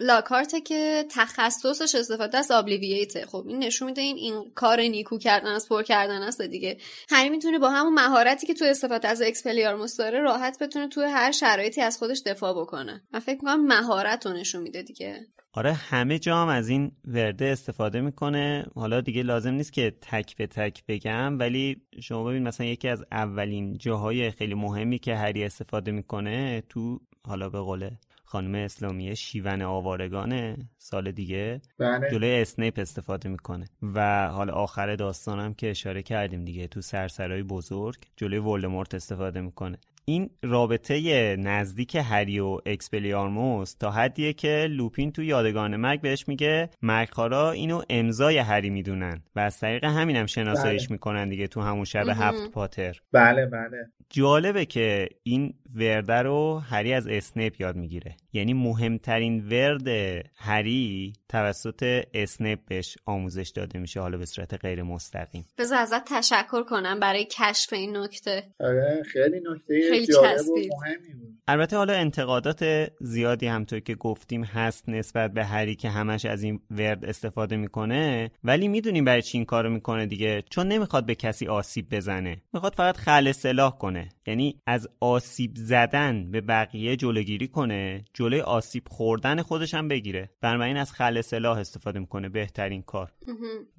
[0.00, 5.52] لاکارته که تخصصش استفاده از آبلیوییته خب این نشون میده این این کار نیکو کردن
[5.52, 6.78] از پر کردن است دیگه.
[7.10, 7.94] هری می‌تونه با همون
[8.32, 12.60] مهارتی که تو استفاده از اکسپلیارموس داره راحت بتونه تو هر شرایطی از خودش دفاع
[12.62, 13.02] بکنه.
[13.12, 15.26] من فکر می‌کنم مهارت رو نشون میده دیگه.
[15.52, 18.66] آره همه جا هم از این ورده استفاده می‌کنه.
[18.74, 23.04] حالا دیگه لازم نیست که تک به تک بگم ولی شما ببین مثلا یکی از
[23.12, 27.90] اولین جاهای خیلی مهمی که هری استفاده می‌کنه تو حالا به قول
[28.32, 32.10] خانم اسلامیه شیون آوارگانه سال دیگه بله.
[32.10, 33.64] جلوی اسنیپ استفاده می‌کنه.
[33.82, 39.78] و حالا آخر داستانم که اشاره کردیم دیگه تو سرسرای بزرگ جلوی ولدمورت استفاده می‌کنه.
[40.04, 46.70] این رابطه نزدیک هری و اکسپلیارموس تا حدیه که لوپین تو یادگاران مرگ بهش میگه
[46.82, 49.22] مرگخوارا اینو امضای هری می‌دونن.
[49.36, 50.92] و از طریق همینم هم شناساییش بله.
[50.92, 53.00] می‌کنن دیگه تو همون شب هفت پاتر.
[53.12, 53.92] بله بله.
[54.10, 58.16] جالبه که این ورده رو هری از اسنیپ یاد می‌گیره.
[58.32, 59.88] یعنی مهمترین ورد
[60.36, 65.46] هری توسط اسنیپ بهش آموزش داده میشه حالا به صورت غیر مستقیم.
[65.58, 68.42] بذار ازت تشکر کنم برای کشف این نکته.
[68.60, 70.54] آره خیلی نکته خیلی جالب و.
[70.56, 71.32] مهمی بود.
[71.48, 76.60] البته حالا انتقادات زیادی همطور که گفتیم هست نسبت به هری که همش از این
[76.70, 80.42] ورد استفاده می‌کنه ولی می‌دونیم برای چی این کارو می‌کنه دیگه.
[80.50, 82.42] چون نمی‌خواد به کسی آسیب بزنه.
[82.52, 84.08] می‌خواد فقط خل سلاح کنه.
[84.26, 88.04] یعنی از آسیب زدن به بقیه جلوگیری کنه.
[88.22, 90.30] جلوی آسیب خوردن خودش هم بگیره.
[90.40, 92.28] بنابراین از خل سلاح استفاده می‌کنه.
[92.28, 93.12] بهترین کار.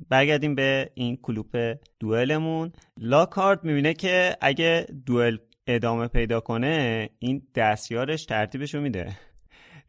[0.10, 2.72] برگردیم به این کلوپ دوئلمون.
[2.98, 9.18] لاکارد می‌بینه که اگه دوئل ادامه پیدا کنه این دستیارش ترتیبشو میده.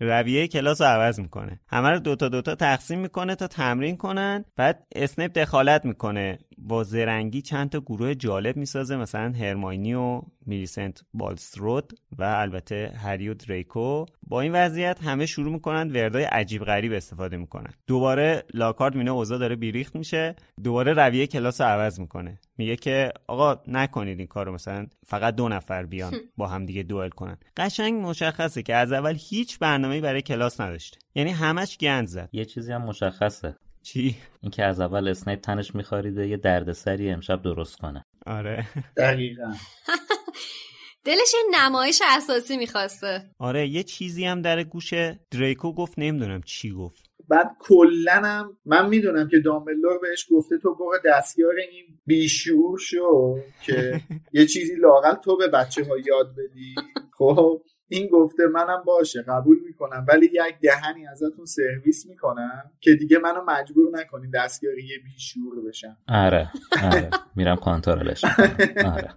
[0.01, 1.61] رویه کلاس رو عوض می‌کنه.
[1.69, 4.45] همه رو دوتا دوتا تقسیم می‌کنه تا تمرین کنن.
[4.57, 6.39] بعد اسنیپ دخالت می‌کنه.
[6.59, 13.29] با زرنگی چند تا گروه جالب می‌سازه مثلا هرماینی و میلیسنت بالسترود و البته هری
[13.29, 14.05] و دریکو.
[14.23, 17.73] با این وضعیت همه شروع می‌کنن وردای عجیب غریب استفاده می‌کنن.
[17.87, 20.37] دوباره لاکارد مینه اوضاع داره بیریخت میشه.
[20.63, 22.41] دوباره رویه کلاس رو عوض می‌کنه.
[22.59, 27.11] میگه که آقا نکنید این کارو مثلا فقط دو نفر بیان با هم دیگه دوئل
[27.11, 27.37] کنن.
[27.57, 30.99] قشنگ مشخصه که از اول هیچ برنامه‌ای برای کلاس نداشته.
[31.15, 32.29] یعنی همش گند زد.
[32.33, 33.57] یه چیزی هم مشخصه.
[33.85, 38.05] چی؟ اینکه از اول اسنیپ تنش میخواریده یه دردسری امشب درست کنه.
[38.27, 38.67] آره.
[38.97, 39.55] دقیقا.
[41.07, 43.31] دلش یه نمایش اساسی می‌خواسته.
[43.39, 44.95] آره یه چیزی هم در گوش
[45.31, 47.03] دریکو گفت نمی‌دونم چی گفت.
[47.29, 54.01] بعد کلنم من می‌دونم که دامبلور بهش گفته تو برو دستیار این بیشعور شو که
[54.39, 56.75] یه چیزی لاقل تو به بچه ها یاد بدی.
[57.19, 57.63] خب.
[57.89, 63.45] این گفته منم باشه قبول می‌کنم ولی یک دهنی ازتون سرویس می‌کنم که دیگه منو
[63.47, 65.97] مجبور نکنین دستیار یه بیشعور بشم.
[66.09, 66.51] آره
[66.83, 67.11] آره.
[67.37, 68.93] میرم کانترلش می‌کنم.
[68.93, 69.11] آره.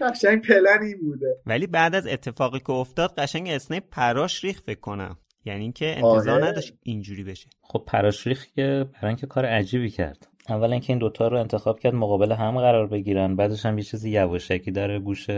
[0.00, 1.40] قشنگ پلن این بوده.
[1.46, 5.18] ولی بعد از اتفاقی که افتاد قشنگ اسنیپ پراش ریخ فکر کنم.
[5.44, 6.46] یعنی اینکه انتظار آره.
[6.46, 7.48] نداشت اینجوری بشه.
[7.62, 10.28] خب پراشریخ که برای اینکه کار عجیبی کرد.
[10.48, 13.36] اول اینکه این دوتا رو انتخاب کرد مقابل هم قرار بگیرن.
[13.36, 15.30] بعدش هم یه چیزی یواشکی در گوش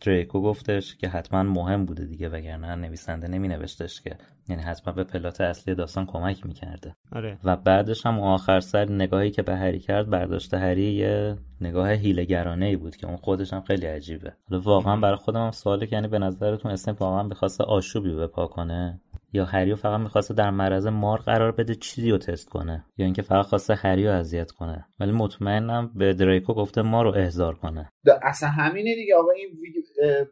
[0.00, 4.16] دریکو گفتش که حتما مهم بوده دیگه وگرنه نویسنده نمی نوشتش که
[4.48, 6.94] یعنی حتما به پلات اصلی داستان کمک می‌کرده.
[7.12, 7.38] آره.
[7.44, 12.66] و بعدش هم آخر سر نگاهی که به هری کرد برداشت هری یه نگاه هیلگرانه
[12.66, 14.32] ای بود که اون خودش هم خیلی عجیبه.
[14.50, 18.46] حالا واقعا برای خودم هم سواله که یعنی به نظرتون اسنیپ واقعا بخواسته آشوبی بپا
[18.46, 19.00] کنه؟
[19.32, 23.22] یا هریو فقط می‌خواسته در معرض مار قرار بده چیزی رو تست کنه؟ یا اینکه
[23.22, 27.90] فقط خواسته هریو اذیت کنه؟ ولی مطمئنم به دریکو گفته ما رو احضار کنه.
[28.22, 29.14] اصلا همینه دیگه.
[29.16, 30.26] آقا این وی-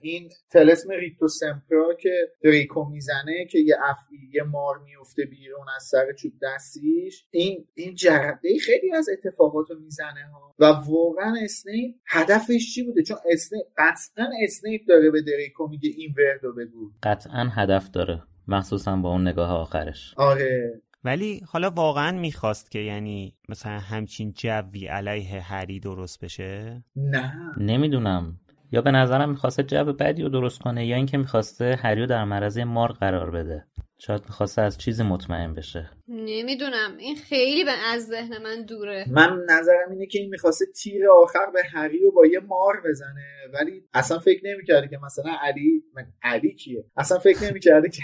[0.00, 2.10] این طلسم ریکتو سمپرا که
[2.44, 3.96] دریکو می‌زنه که یه اف...
[4.32, 9.78] یه مار میفته بیرون از سر چوب دستیش این این جرقه خیلی از اتفاقات رو
[9.80, 10.54] می‌زنه ها.
[10.58, 16.14] و واقعا اسنیپ هدفش چی بوده؟ چون اسنیپ قطعا اسنیپ داره به دریکو میگه این
[16.18, 16.90] وردو بگو.
[17.02, 18.22] قطعا هدف داره.
[18.48, 20.14] مخصوصا با اون نگاه آخرش.
[20.16, 20.82] آره.
[21.04, 27.52] ولی حالا واقعا می‌خواست که یعنی مثلا همچین جوی علیه هری درست بشه؟ نه.
[27.58, 28.40] نمی‌دونم.
[28.72, 32.58] یا به نظرم می‌خواسته جو بدی رو درست کنه یا اینکه می‌خواسته هریو در معرض
[32.58, 33.64] مار قرار بده
[33.98, 39.44] شاید می‌خواسته از چیزی مطمئن بشه نمی‌دونم این خیلی به از ذهن من دوره من
[39.50, 43.82] نظرم اینه که این می‌خواسته تیر آخر به هری رو با یه مار بزنه ولی
[43.94, 48.02] اصلا فکر نمی‌کرده که مثلا علی من علی کیه اصلا فکر نمی‌کرده که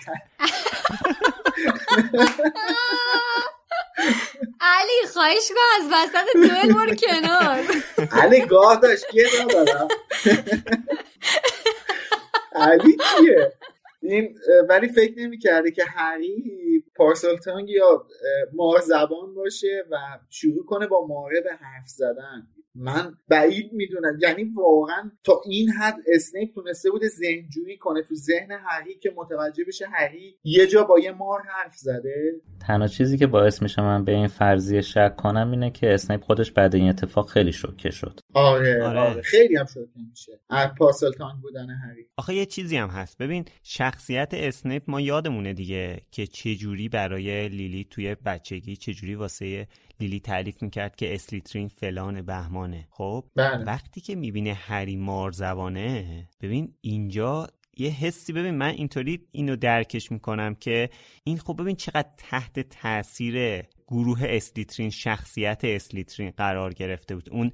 [4.61, 7.59] علی خواهش کن از وسط دوئل برو کنار.
[8.13, 9.89] علی گاه داشت کیه ندارم
[12.55, 13.53] علی کیه
[14.03, 18.07] این ولی فکر نمی‌کرده که هری پارسال تانگ یا
[18.53, 19.97] مار زبان باشه و
[20.31, 22.47] شروع کنه با ماره به حرف زدن.
[22.75, 24.19] من بعید می‌دونم.
[24.23, 28.03] یعنی واقعا تا این حد اسنیپ تونسته بوده ذهنجویی کنه.
[28.03, 32.41] تو ذهن هری که متوجه بشه هری یه جا با یه مار حرف زده.
[32.67, 36.53] تنها چیزی که باعث میشه من به این فرضیه شک کنم اینه که اسنیپ خودش
[36.53, 38.21] بعد این اتفاق خیلی شوکه شد.
[38.35, 39.23] آره آره, آره.
[39.23, 40.41] خیلی هم شوکه میشه.
[40.51, 42.07] از پاسلتان بودن هری.
[42.17, 43.19] آخه یه چیزی هم هست.
[43.19, 49.15] ببین شخصیت اسنیپ ما یادمونه دیگه که چه جوری برای لیلی توی بچگی چه جوری
[49.15, 49.67] واسه
[50.03, 52.89] لیلی تعریف می‌کرد که اسلیترین فلان بهمانه.
[52.91, 53.65] خب؟ بله.
[53.65, 60.13] وقتی که می‌بینه هری مار زبانه ببین اینجا یه حسی ببین من اینطوری اینو درکش
[60.13, 60.91] می‌کنم که
[61.25, 67.31] این خب ببین چقدر تحت تاثیر گروه اسلیترین شخصیت اسلیترین قرار گرفته بود.
[67.31, 67.53] اون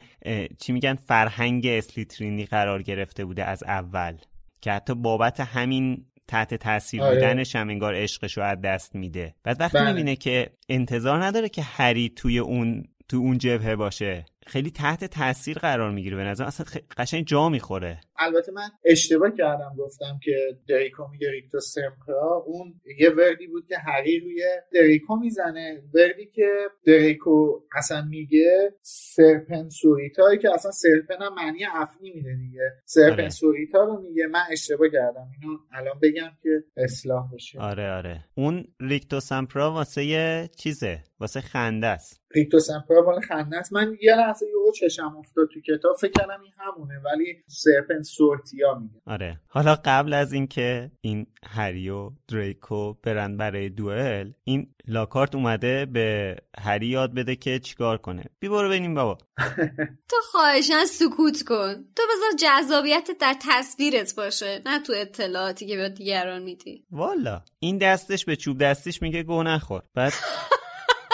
[0.60, 4.16] چی میگن؟ فرهنگ اسلیترینی قرار گرفته بوده از اول.
[4.60, 7.14] که حتی بابت همین تحت تاثیر آره.
[7.14, 9.88] بودنش هم انگار عشقش رو از دست میده بعد وقتی بله.
[9.88, 15.58] می‌بینه که انتظار نداره که هری توی اون تو اون جبهه باشه خیلی تحت تاثیر
[15.58, 16.16] قرار می‌گیره.
[16.16, 18.00] به نظر اصلا قشنگ جا می‌خوره.
[18.16, 23.78] البته من اشتباه کردم گفتم که دریکو میگه ریکتو سمپرا اون یه وردی بود که
[23.78, 25.82] هری روی دریکو می‌زنه.
[25.94, 32.72] وردی که دریکو اصلا میگه سرپن سوریتا که اصلا سرپن هم معنی افنی میده دیگه.
[32.84, 33.28] سرپن.
[33.28, 34.26] سوریتا رو میگه.
[34.26, 35.28] من اشتباه کردم.
[35.40, 37.60] اینو الان بگم که اصلاح بشه.
[37.60, 38.24] آره آره.
[38.34, 41.02] اون ریکتو سمپرا واسه چیزه.
[41.20, 42.20] واسه خنده است.
[42.30, 43.72] ریکتو سمپرا مال خنده است.
[43.72, 48.74] من یه لحظه یهو چشم افتاد تو کتاب فکر کردم این همونه ولی سرپن سورتیا
[48.74, 49.00] میگه.
[49.06, 49.40] آره.
[49.48, 56.36] حالا قبل از اینکه این هری و دریکو برن برای دوئل این لاکارت اومده به
[56.58, 58.24] هری یاد بده که چیکار کنه.
[58.40, 59.18] بی برو ببینیم بابا.
[60.10, 61.74] تو خواهشن سکوت کن.
[61.96, 66.84] تو بذار جذابیت در تصویرت باشه نه تو اطلاعاتی که به دیگران میدی.
[66.90, 67.42] والا.
[67.58, 69.82] این دستش به چوب دستش میگه گو نخور.
[69.94, 70.12] بعد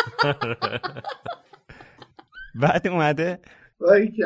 [2.63, 3.39] بعد اومده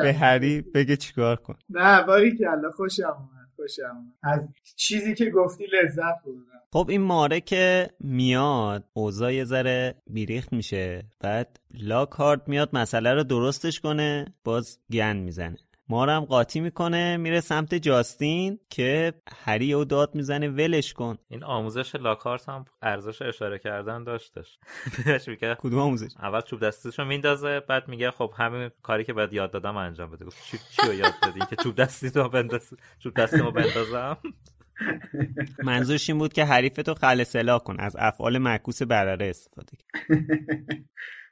[0.03, 1.55] به هری بگه چیکار کن.
[1.69, 6.59] نه باری کلا خوشم اومد خوشم از چیزی که گفتی لذت بردم.
[6.73, 11.03] خب این ماره که میاد اوضاع یه ذره بیریخت میشه.
[11.19, 15.57] بعد لاکارد میاد مسئله رو درستش کنه باز گن می‌زنه.
[15.89, 19.13] ما هم قاطی می‌کنه میره سمت جاستین که
[19.45, 21.17] هری او داد می‌زنه ولش کن.
[21.29, 24.59] این آموزش لاکارت هم ارزش اشاره کردن داشتش.
[25.05, 29.33] بهش میگه کدوم آموزش؟ اول چوب دستیشو میندازه بعد میگه خب همین کاری که باید
[29.33, 30.25] یاد دادم انجام بده.
[30.45, 34.17] چی چی رو یاد دادی؟ که چوب دستی تو بنداز چوب دستیمو بندازم؟
[35.63, 39.77] منظورش این بود که حریفتو خلص کن از افعال معکوس برره استفاده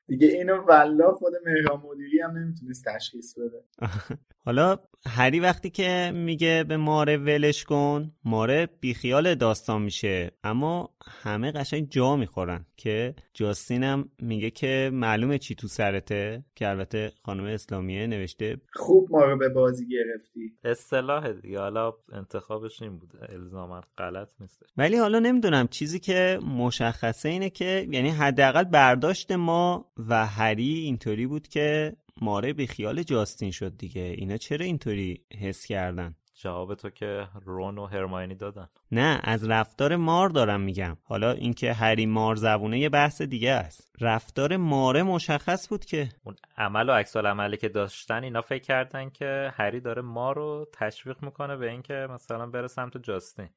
[0.07, 3.63] دیگه اینو والله خود مهران مدیری هم نمی‌تونست تشخیص بده.
[4.45, 10.89] حالا هری وقتی که میگه به ماره ولش کن ماره بیخیال داستان میشه اما
[11.23, 17.43] همه قشنگ جا می‌خورن که جاستینم میگه که معلومه چی تو سرته که البته خانم
[17.43, 18.57] اسلامیه نوشته.
[18.73, 20.53] خوب ما رو به بازی گرفتی.
[20.63, 24.63] اصطلاح دیگه حالا انتخابش این بوده الزاما غلط نیست.
[24.77, 31.27] ولی حالا نمی‌دونم چیزی که مشخصه اینه که یعنی حداقل برداشت ما و هری اینطوری
[31.27, 34.01] بود که ماره به خیال جاستین شد دیگه.
[34.01, 38.67] اینا چرا اینطوری حس کردن؟ جواب تو که رون و هرماینی دادن.
[38.91, 40.97] نه از رفتار مار دارم میگم.
[41.03, 43.91] حالا اینکه هری مار زبونه یه بحث دیگه است.
[44.01, 49.09] رفتار ماره مشخص بود که اون عمل و عکس عملی که داشتن اینا فکر کردن
[49.09, 53.49] که هری داره ما رو تشویق می‌کنه به اینکه مثلا بره سمت جاستین.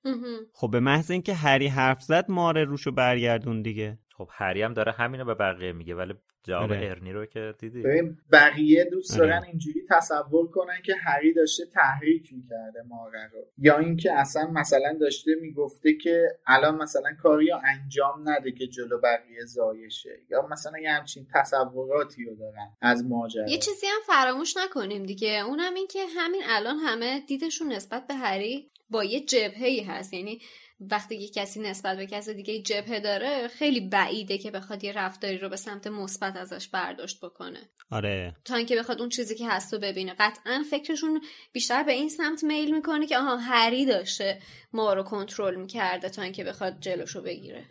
[0.53, 3.99] خب به محض اینکه هری حرف زد ماره روشو برگردون دیگه.
[4.21, 6.89] خب هری هم داره همینو به بقیه میگه ولی جواب آره.
[6.91, 7.83] ارنی رو که دیدی.
[7.83, 9.49] ببین بقیه دوست دارن آره.
[9.49, 13.41] اینجوری تصور کنن که هری داشته تحریک می‌کرده ماره رو.
[13.59, 19.01] یا اینکه اصلا مثلا داشته می‌گفته که الان مثلا کاری رو انجام نده که جلو
[19.01, 20.19] بقیه زایشه.
[20.31, 23.49] یا مثلا یه همچین تصوراتی رو دارن از ماجرا.
[23.49, 25.45] یه چیزی هم فراموش نکنیم دیگه.
[25.47, 30.15] اونم این که همین الان همه دیدشون نسبت به هری با یه جبهه هست.
[30.15, 30.41] یعنی
[30.81, 35.39] وقتی که کسی نسبت به کسی دیگه جبهه داره خیلی بعیده که بخواد یه رفتاری
[35.39, 37.59] رو به سمت مثبت ازش برداشت بکنه.
[37.91, 38.37] آره.
[38.45, 40.15] تا اینکه بخواد اون چیزی که هست رو ببینه.
[40.19, 41.21] قطعا فکرشون
[41.53, 44.39] بیشتر به این سمت میل می‌کنه که آها هری داشته
[44.73, 47.65] ما رو کنترل می‌کرده تا اینکه بخواد جلوشو بگیره.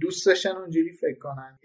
[0.00, 1.58] دوست داشتن اونجوری فکر کنن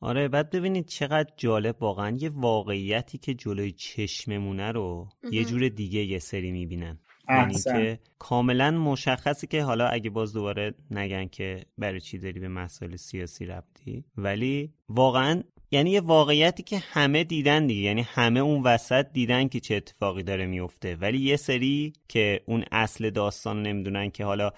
[0.00, 6.00] آره بعد ببینید چقدر جالب واقعا یه واقعیتی که جلوی چشممونه رو یه جور دیگه
[6.00, 6.98] یه سری می‌بینن.
[7.28, 12.48] یعنی که کاملا مشخصه که حالا اگه باز دوباره نگن که برای چی داری به
[12.48, 14.04] مسائل سیاسی ربطی.
[14.16, 17.80] ولی واقعا یعنی یه واقعیتی که همه دیدن دیگه.
[17.80, 20.96] یعنی همه اون وسط دیدن که چه اتفاقی داره میفته.
[20.96, 24.50] ولی یه سری که اون اصل داستان نمی‌دونن که حالا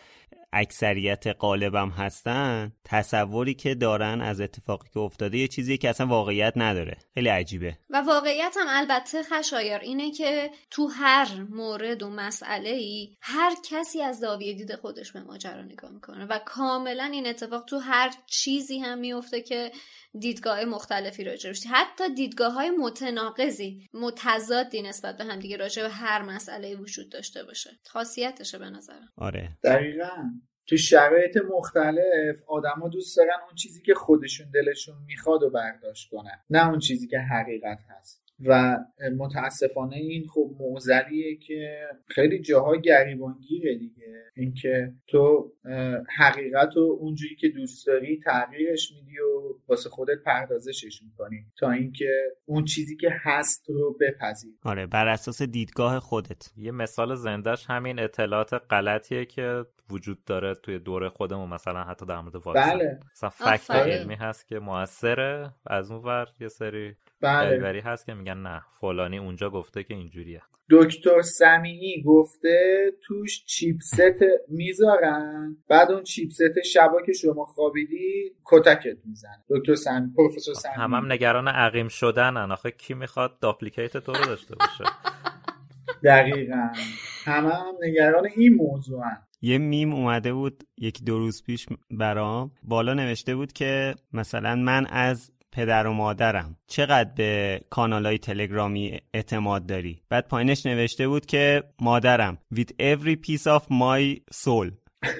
[0.52, 6.52] اکثریت غالبم هستن تصوری که دارن از اتفاقی که افتاده یه چیزی که اصلا واقعیت
[6.56, 6.96] نداره.
[7.14, 7.78] خیلی عجیبه.
[7.90, 14.02] و واقعیت هم البته خشایر اینه که تو هر مورد و مسئله ای هر کسی
[14.02, 18.78] از زاویه دید خودش به ماجرا نگاه می‌کنه و کاملا این اتفاق تو هر چیزی
[18.78, 19.72] هم میفته که
[20.18, 26.76] دیدگاه مختلفی راجع حتی دیدگاه های متناقضی متضادی نسبت به همدیگه راجع به هر مسئله
[26.76, 27.70] وجود داشته باشه.
[27.86, 29.08] خاصیتشه به نظرم.
[29.16, 29.48] آره.
[29.64, 30.30] دقیقا.
[30.66, 36.44] تو شرایط مختلف آدما دوست دارن اون چیزی که خودشون دلشون می‌خواد و برداشت کنن.
[36.50, 38.29] نه اون چیزی که حقیقت هست.
[38.46, 38.76] و
[39.18, 44.24] متاسفانه این خب معضلیه که خیلی جاها گریبانگیره دیگه.
[44.36, 45.52] اینکه تو
[46.18, 52.10] حقیقت رو اونجوری که دوست داری تغییرش میدی و واسه خودت پردازشش می‌کنی تا اینکه
[52.44, 56.50] اون چیزی که هست رو بپذیر آره بر اساس دیدگاه خودت.
[56.56, 62.20] یه مثال زندهش همین اطلاعات غلطیه که وجود داره توی دوره خودمون مثلا حتی در
[62.20, 63.00] مورد واکسن بله.
[63.12, 67.82] مثلا فکت علمی هست که موثره از اون ور یه سری بله.
[67.84, 70.42] هست که میگن نه فلانی اونجا گفته که اینجوریه.
[70.70, 74.00] دکتر سمیعی گفته توش چیپست
[74.48, 79.44] می‌ذارن بعد اون چیپست شبا که شما خوابیدی کتکت می‌زنه.
[79.48, 84.24] دکتر سمی پروفسور سمیعی هم, هم نگران عقیم شدن آخه کی می‌خواد داپلیکیت تو رو
[84.24, 84.84] داشته باشه؟
[86.04, 86.68] دقیقا.
[87.24, 89.22] همه هم نگران این موضوع هم.
[89.42, 92.50] یه میم اومده بود یکی دو روز پیش برام.
[92.62, 98.99] بالا نوشته بود که مثلا من از پدر و مادرم چقدر به کانال های تلگرامی
[99.13, 104.69] اعتماد داری بعد پایینش نوشته بود که مادرم with every piece of my soul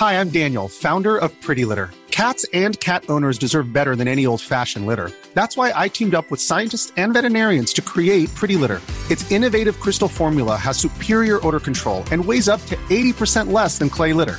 [0.00, 1.88] Hi, I'm Daniel, founder of Pretty Litter.
[2.10, 5.08] Cats and cat owners deserve better than any old-fashioned litter.
[5.38, 8.80] That's why I teamed up with scientists and veterinarians to create Pretty Litter.
[9.10, 13.88] Its innovative crystal formula has superior odor control and weighs up to 80% less than
[13.88, 14.38] clay litter.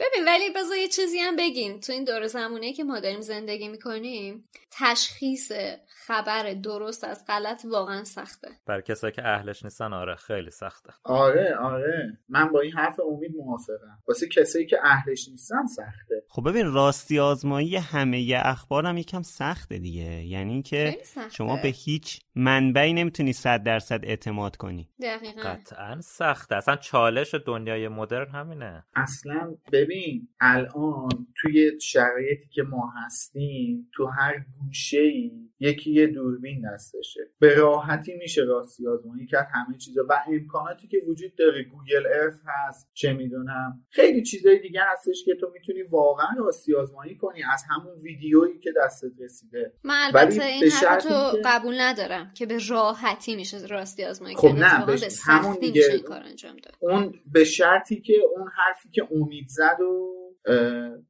[0.00, 1.80] ببین ولی بذار یه چیزی هم بگیم.
[1.80, 5.52] تو این دور زمونه که ما داریم زندگی می‌کنیم تشخیص
[6.06, 8.48] خبر درست از غلط واقعا سخته.
[8.66, 10.92] بر کسایی که اهلش نیستن آره خیلی سخته.
[11.04, 12.18] آره آره.
[12.28, 13.98] من با این حرف امید موافقم.
[14.08, 16.22] واسه کسایی که اهلش نیستن سخته.
[16.28, 20.24] خب ببین راستی آزمایی همه اخبار هم یکم سخته دیگه.
[20.24, 20.98] یعنی که
[21.30, 24.88] شما به هیچ منبعی نمی‌تونی صد درصد اعتماد کنی.
[25.02, 25.42] دقیقا.
[25.42, 26.56] قطعا سخته.
[26.56, 28.84] اصلا چالش دنیای مدرن همینه.
[28.94, 29.89] اصلا ببین
[30.40, 37.20] الان توی شرایطی که ما هستیم تو هر گوشه ای یکی یه دوربین دستشه.
[37.38, 40.06] به راحتی میشه راستی آزمایی کرد همه چیزا.
[40.08, 43.84] و امکاناتی که وجود داره گوگل ارث هست چه می‌دونم.
[43.90, 48.72] خیلی چیزای دیگه هستش که تو می‌تونی واقعا راستی آزمایی کنی از همون ویدیویی که
[48.84, 49.72] دستت رسیده.
[49.84, 54.86] من البته این حرف تو قبول ندارم که به راحتی میشه راستی آزمایی خب نه
[54.86, 56.74] به همون دیگه کار انجام داد.
[56.80, 60.10] اون به شرطی که اون حرفی که امید زد و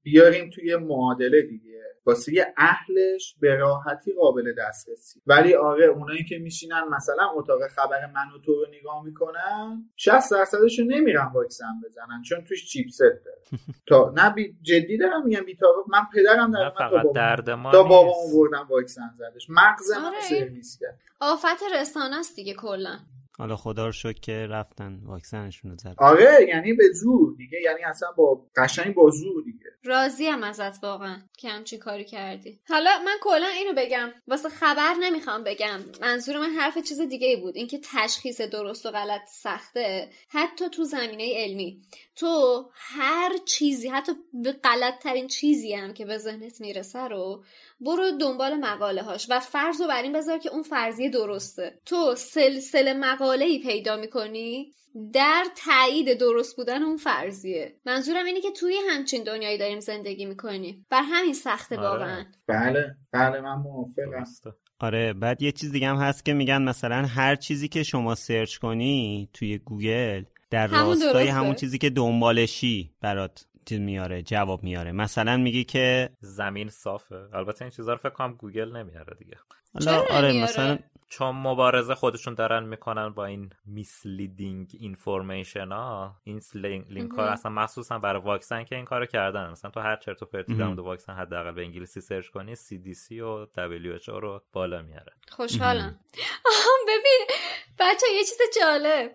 [0.02, 1.70] بیاریم توی معادله دیگه.
[2.06, 5.20] واسه اهلش به راحتی قابل دسترسی.
[5.26, 10.30] ولی آره اونایی که میشینن مثلا اتاق خبر من و تو رو نگاه می‌کنن 60
[10.30, 13.42] درصدش رو نمیرن واکسن بزنن چون توش چیپست داره.
[13.88, 15.56] تا نه بی جدی دارم میگم بی
[15.88, 19.46] من پدرم در فقط درد ما تا بابامو بردم واکسن زدش.
[19.48, 20.20] مغز من آره.
[20.20, 20.98] سرویس کرد.
[21.20, 22.98] آفت رسانه است دیگه کلا.
[23.40, 25.94] حالا خدا رو شکر که رفتن واکسنشون رو زدن.
[25.98, 29.64] آره یعنی به زور دیگه یعنی اصلا با قشنگ با زور دیگه.
[29.84, 32.60] راضیم ازت واقعا که همچین کاری کردی.
[32.68, 35.80] حالا من کلا اینو بگم واسه خبر نمی‌خوام بگم.
[36.00, 37.56] منظور من حرف چیز دیگه ای بود.
[37.56, 40.10] اینکه تشخیص درست و غلط سخته.
[40.28, 41.82] حتی تو زمینه علمی.
[42.16, 44.12] تو هر چیزی حتی
[44.44, 47.44] به غلط ترین چیزی هم که به ذهنت می‌رسه رو
[47.80, 51.80] برو دنبال مقاله هاش و فرض رو بر این بذار که اون فرضیه درسته.
[51.86, 54.72] تو سلسله مقاله ای پیدا می‌کنی؟
[55.12, 57.76] در تایید درست بودن اون فرضیه.
[57.86, 60.86] منظورم اینه که توی همچین دنیایی داریم زندگی می‌کنیم.
[60.90, 61.88] بر همین سخته آره.
[61.88, 62.24] واقعا.
[62.48, 64.24] بله بله من موافقم.
[64.80, 68.56] آره بعد یه چیز دیگه هم هست که میگن مثلا هر چیزی که شما search
[68.56, 74.92] کنی توی گوگل در راستای همون چیزی که دنبالشی برات میاره جواب میاره.
[74.92, 77.28] مثلا میگی که زمین صافه.
[77.32, 79.36] البته این چیزا رو فکر کنم گوگل نمیاره دیگه.
[79.74, 87.10] حالا آره مثلا چون مبارزه خودشون دارن می‌کنن با این misleading information ها این لینک
[87.10, 89.50] ها اصلا مخصوصا برای واکسن که این کارو کردن.
[89.50, 93.46] مثلا تو هر چرت و پرتی در واکسن حداقل به انگلیسی search کنی CDC و
[93.46, 95.12] WHO رو بالا میاره.
[95.28, 96.00] خوشحالم.
[96.88, 97.26] ببین
[97.78, 99.10] بچه یه چیز جالب.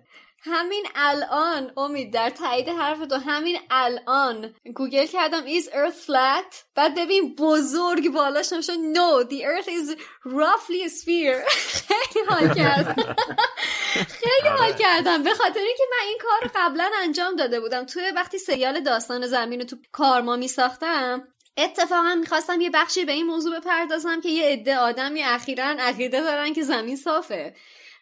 [0.45, 6.95] همین الان امید در تایید حرف تو همین الان گوگل کردم is earth flat بعد
[6.95, 11.51] ببین بزرگ بالاش نمیشه no the earth is roughly a sphere.
[11.89, 13.15] خیلی حال کردم.
[13.93, 14.73] خیلی حال آره.
[14.73, 15.23] کردم.
[15.23, 17.85] به خاطر اینکه من این کار قبلا انجام داده بودم.
[17.85, 21.27] توی وقتی سریال داستان زمین رو تو کارما می ساختم
[21.57, 26.53] اتفاقا می‌خواستم یه بخشی به این موضوع بپردازم که یه عده آدمی اخیرا عقیده دارن
[26.53, 27.55] که زمین صافه.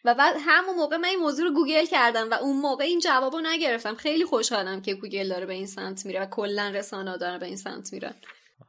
[0.05, 3.33] و بعد همون موقع من این موضوع رو گوگل کردم و اون موقع این جواب
[3.33, 3.95] رو نگرفتم.
[3.95, 7.55] خیلی خوشحالم که گوگل داره به این سمت میره و کلا رسانه داره به این
[7.55, 8.13] سمت میره.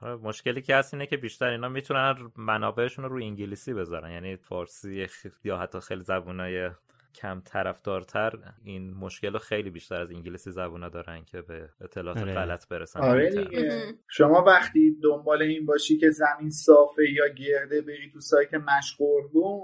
[0.03, 4.13] آره، مشکلی که هست اینه که بیشتر اینا می‌تونن منابعشون رو روی انگلیسی بذارن.
[4.13, 5.07] یعنی فارسی
[5.45, 6.71] یا حتی خیلی زبونای
[7.15, 8.33] کم طرفدارتر
[8.65, 12.35] این مشکل رو خیلی بیشتر از انگلیسی زبونا دارن که به اطلاعات آره.
[12.35, 13.01] غلط برسن.
[13.01, 13.95] آره دیگه.
[14.09, 19.61] شما وقتی دنبال این باشی که زمین صافه یا گرده بری تو سایت مشقورگون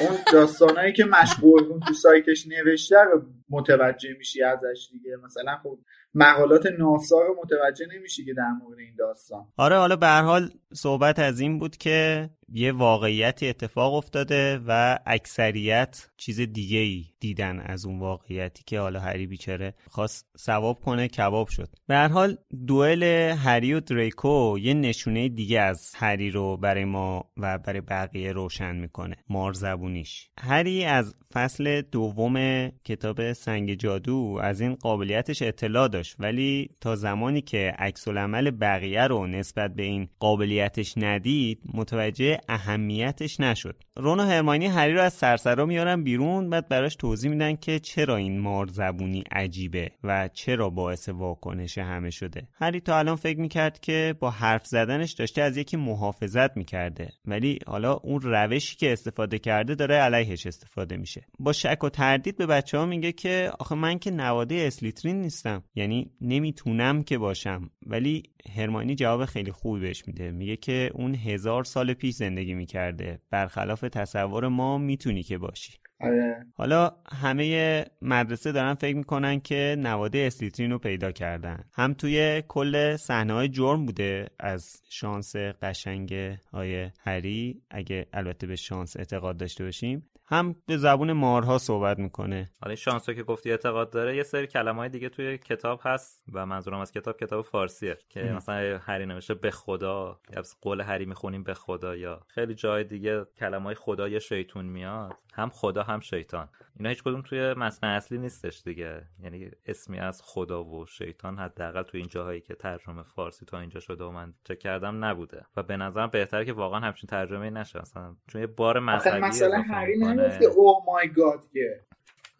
[0.00, 5.16] اون داستانایی که مشقورگون تو سایتش نوشته رو متوجه میشی ازش دیگه.
[5.24, 5.78] مثلا خب
[6.14, 9.46] مقالات ناسا رو متوجه نمیشی که در مورد این داستان.
[9.56, 14.98] آره حالا به هر حال صحبت از این بود که یه واقعیتی اتفاق افتاده و
[15.06, 21.08] اکثریت چیز دیگه ای دیدن از اون واقعیتی که حالا هری بیچاره خواست ثواب کنه
[21.08, 21.68] کباب شد.
[21.86, 23.02] به هر حال دوئل
[23.32, 28.76] هری و دریکو یه نشونه دیگه از هری رو برای ما و برای بقیه روشن
[28.76, 29.16] می‌کنه.
[29.28, 30.28] مار زبونیش.
[30.38, 37.40] هری از فصل دوم کتاب سنگ جادو از این قابلیتش اطلاع داشت ولی تا زمانی
[37.40, 43.76] که عکس العمل بقیه رو نسبت به این قابلیتش ندید متوجه اهمیتش نشد.
[43.96, 48.16] رون و هرمانی هری رو از سرسرا میارن بیرون بعد براش توضیح میدن که چرا
[48.16, 52.48] این مار زبونی عجیبه و چرا باعث واکنش همه شده.
[52.54, 57.58] هری تا الان فکر می‌کرد که با حرف زدنش داشته از یکی محافظت می‌کرده ولی
[57.66, 61.26] حالا اون روشی که استفاده کرده داره علیهش استفاده میشه.
[61.38, 65.62] با شک و تردید به بچه ها میگه که آخه من که نواده اسلیترین نیستم
[65.74, 67.70] یعنی نمی‌تونم که باشم.
[67.86, 68.22] ولی
[68.56, 70.30] هرمانی جواب خیلی خوبی بهش میده.
[70.30, 73.18] میگه که اون هزار سال پیش زندگی می‌کرده.
[73.30, 75.72] برخلاف تصور ما می‌تونی که باشی.
[76.04, 76.46] آره.
[76.54, 82.96] حالا همه مدرسه دارن فکر می‌کنن که نواده اسلیترین رو پیدا کردن هم توی کل
[82.96, 86.14] صحنه های جرم بوده از شانس قشنگ
[86.52, 92.50] های هری اگه البته به شانس اعتقاد داشته باشیم هم به زبون مارها صحبت می‌کنه.
[92.62, 96.46] حالا شانس که گفتی اعتقاد داره یه سری کلمه های دیگه توی کتاب هست و
[96.46, 101.42] منظورم از کتاب کتاب فارسیه که مثلا هری نوشته به خدا یا قول هری می‌خونیم
[101.42, 106.00] به خدا یا خیلی جای دیگه کلمه های خدا یا شیطون میاد هم خدا هم
[106.00, 106.48] شیطان.
[106.76, 109.02] اینا هیچ کدوم توی متن اصلی نیستش دیگه.
[109.22, 113.80] یعنی اسمی از خدا و شیطان حداقل توی این جاهایی که ترجمه فارسی تا اینجا
[113.80, 115.46] شده و من چک کردم نبوده.
[115.56, 117.80] و به نظرم بهتره که واقعا همچین ترجمه نشه.
[117.80, 121.80] اصلا چون یه بار مذهبی مثلا هری نگفته اوه مای گاد که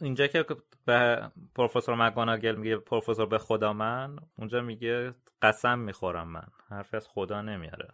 [0.00, 0.44] اینجا که
[0.86, 7.08] به پروفسور مگاناگل میگه پروفسور به خدا من اونجا میگه قسم می‌خورم من حرف از
[7.08, 7.88] خدا نمیاره.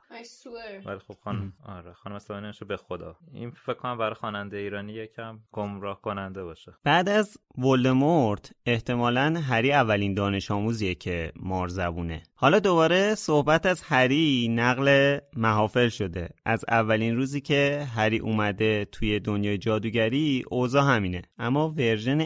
[0.87, 3.17] ولی خب خانم آره خانم اسلامی به خدا.
[3.33, 6.73] این فکر کنم برای خواننده ایرانی یکم گمراه کننده باشه.
[6.85, 12.23] بعد از ولدمورت احتمالا هری اولین دانش آموزیه که مار زبونه.
[12.35, 16.29] حالا دوباره صحبت از هری نقل محافل شده.
[16.45, 21.23] از اولین روزی که هری اومده توی دنیای جادوگری اوضاع همینه.
[21.39, 22.21] اما ورژن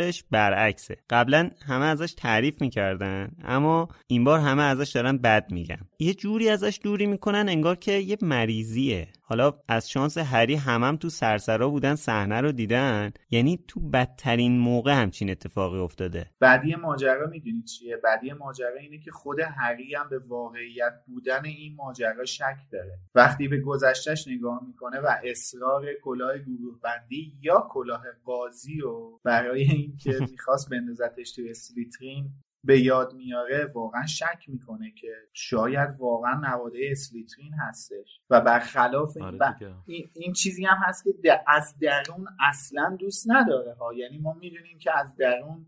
[0.00, 0.96] امسالش برعکسه.
[1.10, 5.80] قبلا همه ازش تعریف می‌کردن اما این بار همه ازش دارن بد میگن.
[5.98, 9.08] یه جوری ازش دوری می‌کنن انگار که یه مریضیه.
[9.30, 14.92] حالا از شانس هری همم تو سرسرا بودن صحنه رو دیدن؟ یعنی تو بدترین موقع
[14.92, 16.30] همچین اتفاقی افتاده.
[16.40, 21.76] بعدی ماجرا می‌دونید چیه؟ بعدی ماجرا اینه که خود هری هم به واقعیت بودن این
[21.76, 22.98] ماجرا شک داره.
[23.14, 29.62] وقتی به گذشتهش نگاه می‌کنه و اصرار کلاه گروه بندی یا کلاه قاضی و برای
[29.62, 32.30] اینکه می‌خواست بندازتش توی اسلیترین
[32.64, 38.20] به یاد میاره واقعا شک می‌کنه که شاید واقعا نواده اسلیترین هستش.
[38.30, 43.74] و برخلاف این, آره این, این چیزی هم هست که از درون اصلا دوست نداره
[43.74, 43.94] ها.
[43.94, 45.66] یعنی ما می‌دونیم که از درون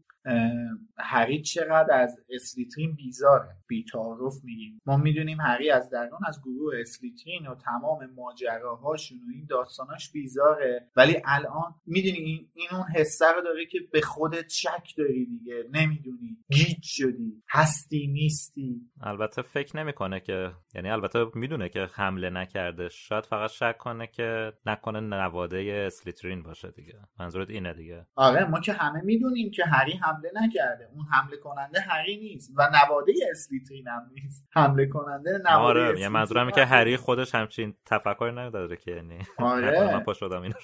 [0.99, 3.49] هری چقدر از اسلیترین بیزاره.
[3.68, 4.81] بیتعارف میگیم.
[4.87, 10.89] ما می‌دونیم هری از درون از گروه اسلیترین و تمام ماجراهاشون و این داستاناش بیزاره.
[10.97, 15.64] ولی الان می‌دونی این, این اون حسه رو داره که به خودت شک داری دیگه.
[15.73, 16.39] نمی‌دونی.
[16.51, 17.43] گیج شدی.
[17.51, 18.81] هستی نیستی.
[19.01, 22.89] البته فکر نمی‌کنه که یعنی البته می‌دونه که حمله نکرده.
[22.89, 26.99] شاید فقط شک کنه که نکنه نواده اسلیترین باشه دیگه.
[27.20, 28.07] منظورت اینه دیگه.
[28.16, 30.88] آره ما که همه می‌دونیم که هری حمله نکرده.
[30.94, 34.46] اون حمله کننده هری نیست و نواده اسلیترین هم نیست.
[34.50, 39.18] حمله کننده نواده آره یعنی منظورم که هری خودش همچین تفکری نداره که یعنی.
[39.38, 39.94] آره.
[39.94, 40.54] من پا شدم اینو.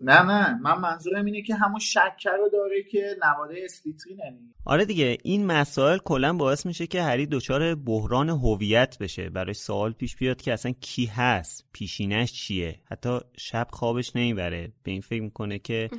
[0.00, 5.18] نه نه من منظورم اینه که همون شک رو داره که نواده اسلیترینه آره دیگه
[5.24, 9.30] این مسائل کلا باعث میشه که هری دچار بحران هویت بشه.
[9.30, 14.72] برای سوال پیش بیاد که اصلا کی هست پیشینش چیه؟ حتی شب خوابش نمی‌بره.
[14.82, 15.90] به این فکر می‌کنه که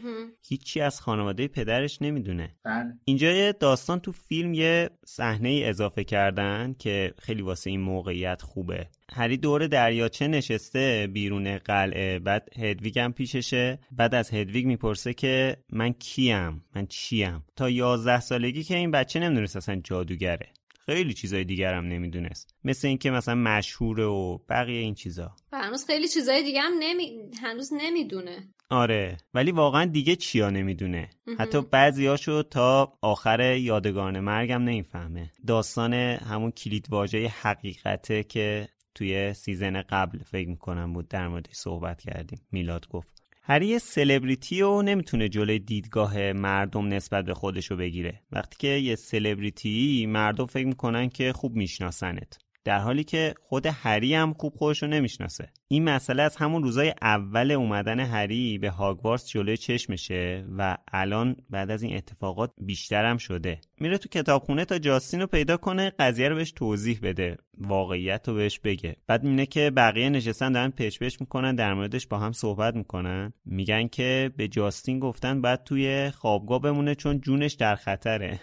[0.48, 2.56] هیچی از خانواده پدرش نمی‌دونه.
[2.64, 2.94] بله.
[3.06, 8.42] اینجا یه داستان تو فیلم یه صحنه ای اضافه کردن که خیلی واسه این موقعیت
[8.42, 8.88] خوبه.
[9.14, 13.80] هری دور دریاچه نشسته بیرون قلعه بعد هدویگ هم پیششه.
[13.92, 19.20] بعد از هدویگ می‌پرسه که من کیم؟ من چیم؟ تا یازده سالگی که این بچه
[19.20, 20.50] نمی‌دونست اصلا جادوگره.
[20.86, 22.56] خیلی چیزای دیگر هم نمی‌دونست.
[22.64, 25.36] مثل اینکه مثلا مشهوره و بقیه این چیزا.
[25.52, 27.12] و هنوز خیلی چیزای دیگه هم نمی...
[27.42, 28.38] هنوز نمی‌دونه.
[28.70, 29.18] آره.
[29.34, 31.10] ولی واقعا دیگه چیا نمی‌دونه.
[31.40, 35.32] حتی بعضیاشو تا آخر یادگاران مرگم نمی‌فهمه.
[35.48, 42.02] داستان همون کلید واژه حقیقته که توی season قبل فکر می‌کنم بود در موردش صحبت
[42.02, 42.42] کردیم.
[42.52, 48.22] میلاد گفت هری یه سلبریتی و نمی‌تونه جلوی دیدگاه مردم نسبت به خودشو بگیره.
[48.32, 52.38] وقتی که یه سلبریتی مردم فکر می‌کنن که خوب میشناسنت.
[52.64, 55.50] در حالی که خود هری هم خوب خودشو نمی‌شناسه.
[55.68, 61.72] این مسئله از همون روزای اول اومدن هری به هاگوارتس جلوی چشمشه و الان بعد
[61.72, 63.62] از این اتفاقات بیشتر هم شده.
[63.80, 68.36] میره تو کتابخونه تا جاستین رو پیدا کنه قضیه رو بهش توضیح بده واقعیت رو
[68.36, 68.96] بهش بگه.
[69.08, 73.34] بعد می‌بینه که بقیه نشستن دارن پش پش می‌کنن در موردش با هم صحبت می‌کنن.
[73.46, 78.40] میگن که به جاستین گفتن بعد توی خوابگاه بمونه چون جونش در خطره.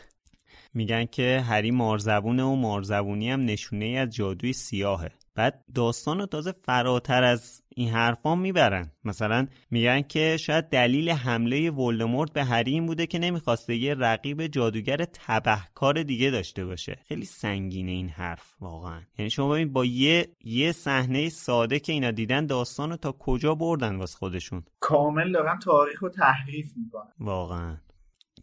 [0.78, 5.10] میگن که هری مارزبونه و مارزبونی هم نشونه ای از جادوی سیاهه.
[5.34, 8.92] بعد داستان رو تازه فراتر از این حرفا می‌برن.
[9.04, 14.46] مثلا میگن که شاید دلیل حمله ولدمورت به هری این بوده که نمی‌خواسته یه رقیب
[14.46, 16.98] جادوگر تبهکار دیگه داشته باشه.
[17.08, 19.00] خیلی سنگینه این حرف واقعا.
[19.18, 23.54] یعنی شما ببین با یه یه صحنه ساده که اینا دیدن داستان رو تا کجا
[23.54, 27.12] بردن واسه خودشون؟ کامل دارن تاریخ رو تحریف می‌کنن.
[27.20, 27.76] واقعا.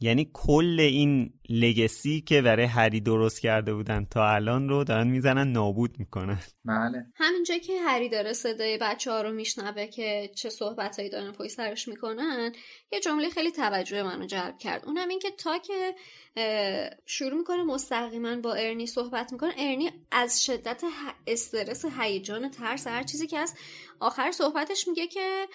[0.01, 5.51] یعنی کل این لگسی که برای هری درست کرده بودن تا الان رو دارن می‌زنن
[5.51, 6.39] نابود می‌کنن.
[6.65, 7.05] بله.
[7.15, 11.49] همینجا که هری داره صدای بچه ها رو میشنوه که چه صحبت هایی دارن پای
[11.49, 12.51] سرش می‌کنن
[12.91, 14.85] یه جمله خیلی توجه منو جلب کرد.
[14.85, 15.95] اونم این که تا که
[17.05, 19.53] شروع می‌کنه مستقیما با ارنی صحبت می‌کنه.
[19.57, 20.83] ارنی از شدت
[21.27, 23.53] استرس هیجان ترس هر چیزی که از
[23.99, 25.47] آخر صحبتش میگه که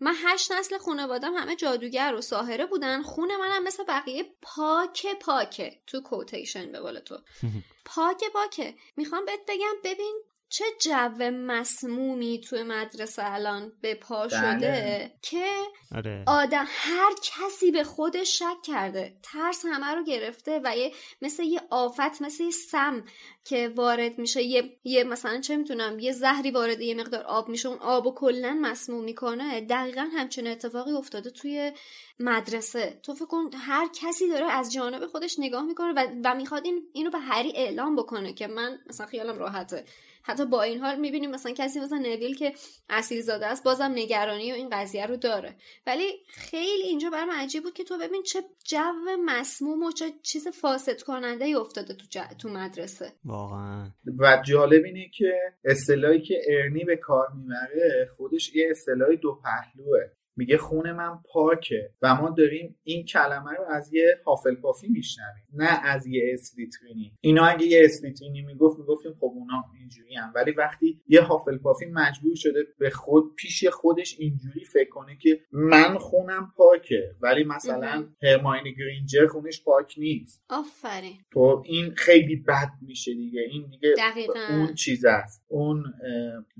[0.00, 3.02] من هشت نسل خانوادم همه جادوگر و ساهره بودن.
[3.02, 7.18] خونه منم مثل بقیه پاک پاکه تو کوتیشن به بالا تو.
[7.94, 14.28] پاک پاکه می‌خوام بهت بگم ببین چه جو مسمومی توی مدرسه الان به پا بله.
[14.28, 15.46] شده که
[15.94, 16.24] آره.
[16.26, 19.16] آدم هر کسی به خودش شک کرده.
[19.22, 20.92] ترس همه رو گرفته و یه
[21.22, 23.04] مثل یه آفت مثل یه سم
[23.44, 24.42] که وارد میشه.
[24.42, 27.68] یه, یه مثلا چه می‌تونم یه زهری وارد یه مقدار آب میشه.
[27.68, 29.60] اون آب و کلا مسموم می‌کنه.
[29.60, 31.72] دقیقا همچین اتفاقی افتاده توی
[32.20, 33.00] مدرسه.
[33.02, 36.82] تو فکر کن هر کسی داره از جانب خودش نگاه می‌کنه و, و می‌خواد این
[36.92, 39.84] اینو به هری اعلام بکنه که من مثلا خیالم راحته.
[40.26, 42.52] حتی با این حال می‌بینیم مثلا کسی مثلا نویل که
[42.88, 45.56] اصیل زاده است بازم نگرانی و این قضیه رو داره.
[45.86, 48.78] ولی خیلی اینجا برام عجیب بود که تو ببین چه جو
[49.24, 53.12] مسموم و چه چیز فاسد کننده ای افتاده تو, ج- تو مدرسه.
[53.24, 53.90] واقعا.
[54.18, 55.32] و جالب اینه که
[55.64, 60.00] اصطلاحی که ارنی به کار می‌بره خودش یه اصطلاح دو پهلوه.
[60.36, 65.80] میگه خون من پاکه و ما داریم این کلمه رو از یه هافلپافی میشنویم نه
[65.84, 71.00] از یه اسلیترینی اینا اگه یه اسلیترینی می‌گفت می‌گفتیم خب اونا اینجوری هم ولی وقتی
[71.08, 77.10] یه هافلپافی مجبور شده به خود پیش خودش اینجوری فکر کنه که من خونم پاکه
[77.20, 80.44] ولی مثلا هرماینی گرینجر خونش پاک نیست.
[80.48, 81.16] آفرین.
[81.32, 83.40] تو این خیلی بد میشه دیگه.
[83.40, 84.40] این دیگه دقیقاً.
[84.50, 85.44] اون چیز است.
[85.48, 85.84] اون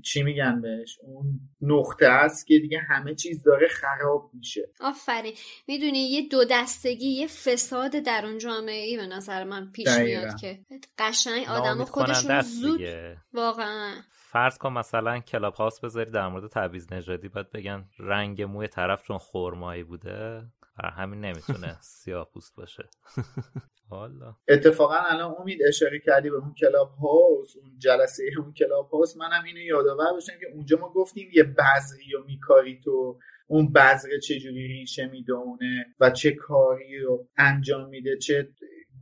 [0.03, 4.69] چی میگن بهش؟ اون نقطه است که دیگه همه چیز داره خراب میشه.
[4.81, 5.33] آفرین.
[5.67, 10.21] می‌دونی یه دو دستگی یه فساد در اون جامعه ای به نظر من پیش دقیقاً.
[10.21, 10.59] میاد که
[10.97, 13.17] قشنگ آدم خودشون زود دیگه.
[13.33, 13.93] واقعا.
[14.11, 19.03] فرض کن مثلا کلاب هاوس بذاری در مورد تبعیض نژادی باید بگن رنگ موی طرف
[19.03, 20.43] چون خرمایی بوده
[20.77, 22.89] برای همین نمی‌تونه سیاه پوست باشه.
[23.91, 24.35] والا.
[24.47, 29.17] اتفاقا الان امید اشاره کردی به اون کلاب هاوس اون جلسه اون کلاب هاوس.
[29.17, 34.19] منم اینو یادآور باشم که اونجا ما گفتیم یه بذری و میکاری تو اون بذر
[34.23, 38.49] چجوری ریشه می‌دونه و چه کاری رو انجام میده چه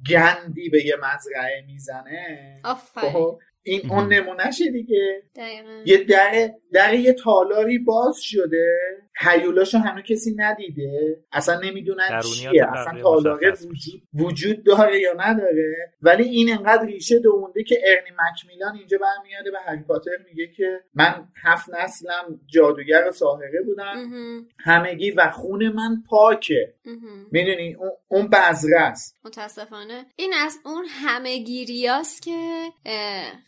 [0.09, 2.59] گندی به یه مزرعه می‌زنه.
[3.11, 5.23] خب این اون نمونهشه دیگه.
[5.35, 5.83] دقیقا.
[5.85, 8.79] یه در در یه تالاری باز شده.
[9.19, 11.17] هیولاشو هنوز کسی ندیده.
[11.31, 12.65] اصلا نمی‌دونن چیه.
[12.73, 15.75] اصلا تالاره وجود وجود داره یا نداره.
[16.01, 20.79] ولی این انقدر ریشه دونده که ارنی مکمیلان اینجا برمیاده به هری پاتر میگه که
[20.93, 24.11] من هفت نسلم جادوگر و ساحره بودم.
[24.59, 26.73] همگی و خون من پاکه.
[27.31, 29.19] می‌دونی؟ اون, بذره است.
[29.25, 30.05] متاسفانه.
[30.15, 32.31] این از اون همه گیریاست که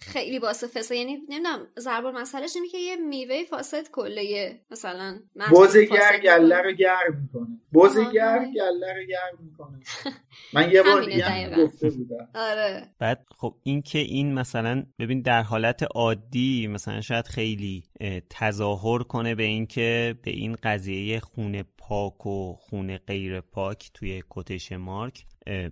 [0.07, 5.19] خیلی باعث فساد یعنی نمی‌دونم ضرب مسئلهش اینه که یه میوه فاسد کله مثلا
[5.51, 6.61] بزگر فاسد گله.
[6.61, 8.51] رو گرم می‌کنه بزگر آها.
[8.51, 9.79] گله رو گرم می‌کنه
[10.53, 11.55] من یه بار دیگه.
[11.57, 17.27] گفته بودم آره بعد خب این که این مثلا ببین در حالت عادی مثلا شاید
[17.27, 23.41] خیلی اه، تظاهر کنه به این که به این قضیه خون پاک و خون غیر
[23.41, 25.25] پاک توی کتش مارک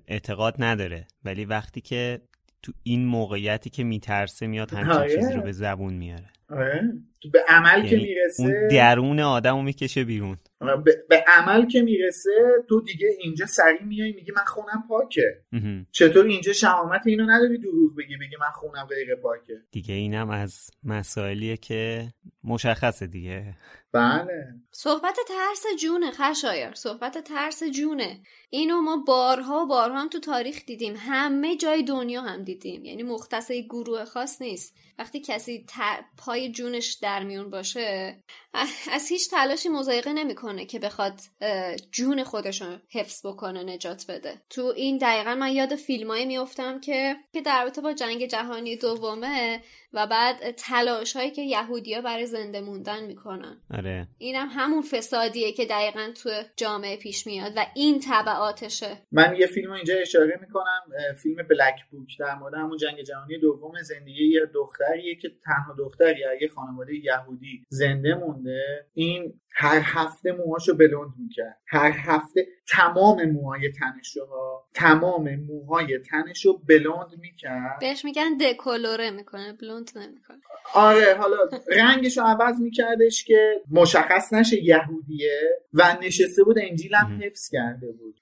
[0.08, 2.22] اعتقاد نداره ولی وقتی که
[2.64, 5.20] تو این موقعیتی که میترسه میاد همچین.
[5.20, 6.94] چیزی رو به زبون میاره آره.
[7.22, 10.38] تو به عمل که یعنی می‌رسه اون درون آدم رو می‌کشه بیرون.
[10.86, 12.32] به, به عمل که می‌رسه
[12.70, 15.42] تو دیگه اینجا سریع میای میگی من خونم پاکه.
[15.52, 15.88] مهم.
[15.92, 20.70] چطور اینجا شهامت اینو نداری دروغ بگی بگی من خونم غیر پاکه؟ دیگه اینم از
[20.84, 22.08] مسائلیه که
[22.44, 23.56] مشخصه دیگه.
[23.92, 24.54] بله.
[24.72, 28.20] صحبت ترس جونه خشایر صحبت ترس جونه.
[28.50, 30.94] اینو ما بارها و بارها هم تو تاریخ دیدیم.
[30.98, 32.86] همه جای دنیا هم دیدیم.
[32.86, 34.78] یعنی مختص گروه خاص نیست.
[35.00, 38.18] وقتی کسی ت- پای جونش در میون باشه
[38.92, 41.20] از هیچ تلاشی مضایقه نمی‌کنه که بخواد
[41.92, 44.42] جون خودش رو حفظ بکنه نجات بده.
[44.50, 49.62] تو این دقیقا من یاد فیلمایی میفتم که که در رابطه با جنگ جهانی دومه
[49.94, 53.62] و بعد تلاش هایی که یهودیا برای زنده موندن می‌کنن.
[53.74, 54.08] آره.
[54.18, 58.98] اینم همون فسادیه که دقیقا تو جامعه پیش میاد و این تبعاتشه.
[59.12, 60.82] من یه فیلم رو اینجا اشاره می‌کنم
[61.24, 64.46] فیلم بلک بوک در مورد همون جنگ جهانی دوم زندگی یه
[64.84, 71.14] دختریه که تنها دختری از یه خانواده یهودی زنده مونده این هر هفته موهاشو بلند
[71.18, 71.58] می‌کرد.
[71.68, 77.80] هر هفته تمام موهای تنشو ها تمام موهای تنشو بلند می‌کرد.
[77.80, 80.42] بهش میگن دکولوره می‌کنه بلوند نمی‌کنه.
[80.74, 81.38] آره حالا
[81.78, 85.40] رنگش رو عوض میکردش که مشخص نشه یهودیه
[85.74, 88.20] و نشسته بود انجیلم حفظ کرده بود.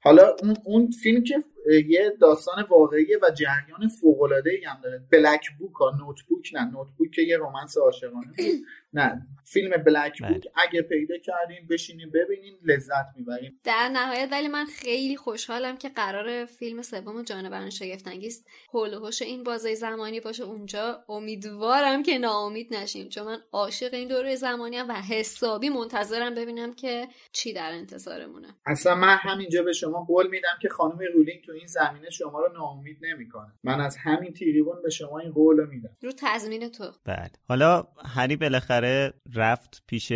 [0.00, 5.02] حالا اون, اون فیلم که یه داستان واقعیه و جریان فوق العاده هم داره.
[5.12, 8.34] بلک بوک ها نوت بوک نه نوت بوک که یه رمانس عاشقانه.
[8.94, 13.58] نه فیلم بلک بوک اگه پیدا کردین بشینین ببینین لذت می‌برین.
[13.64, 19.22] در نهایت ولی من خیلی خوشحالم که قرار فیلم سوم جانوران شگفتانگیز حول و حوش
[19.22, 20.44] این بازه زمانی باشه.
[20.44, 26.34] اونجا امیدوارم که ناامید نشیم چون من عاشق این دوره زمانی هم و حسابی منتظرم
[26.34, 28.48] ببینم که چی در انتظارمونه.
[28.66, 32.52] اصلا من همینجا به شما قول میدم که خانم رولینگ تو این زمینه شما رو
[32.52, 33.52] ناامید نمی‌کنه.
[33.64, 35.90] من از همین تریبون به شما این قول رو میدم.
[36.02, 36.92] رو تضمین تو.
[37.04, 40.12] بله حالا هری بالاخره رفت پیش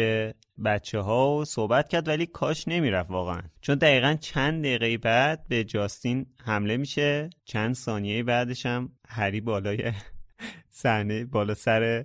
[0.64, 3.42] بچه ها و صحبت کرد ولی کاش نمی‌رفت واقعا.
[3.60, 9.92] چون دقیقا چند دقیقه بعد به جاستین حمله میشه چند ثانیه بعدش هم هری بالای
[10.70, 12.04] صحنه بالا سر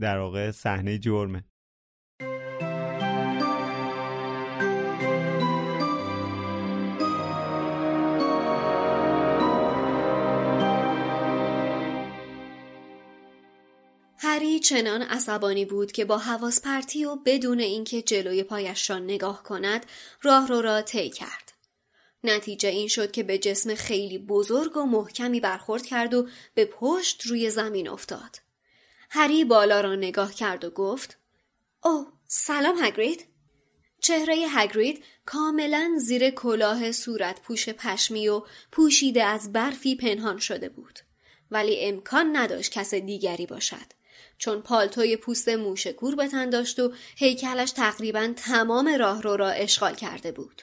[0.00, 1.44] در واقع صحنه جرمه.
[14.34, 19.42] هری چنان عصبانی بود که با حواس پرتی و بدون اینکه جلوی پایش را نگاه
[19.42, 19.86] کند
[20.22, 21.52] راه رو را طی کرد.
[22.24, 27.26] نتیجه این شد که به جسم خیلی بزرگ و محکمی برخورد کرد و به پشت
[27.26, 28.38] روی زمین افتاد.
[29.10, 31.18] هری بالا را نگاه کرد و گفت
[31.84, 33.26] او سلام هگرید
[34.00, 40.98] چهره هگرید کاملا زیر کلاه صورت پوش پشمی و پوشیده از برفی پنهان شده بود
[41.50, 44.03] ولی امکان نداشت کس دیگری باشد
[44.44, 49.94] چون پالتوی پوست موشکور به تن داشت و هیکلش تقریبا تمام راه رو را اشغال
[49.94, 50.62] کرده بود.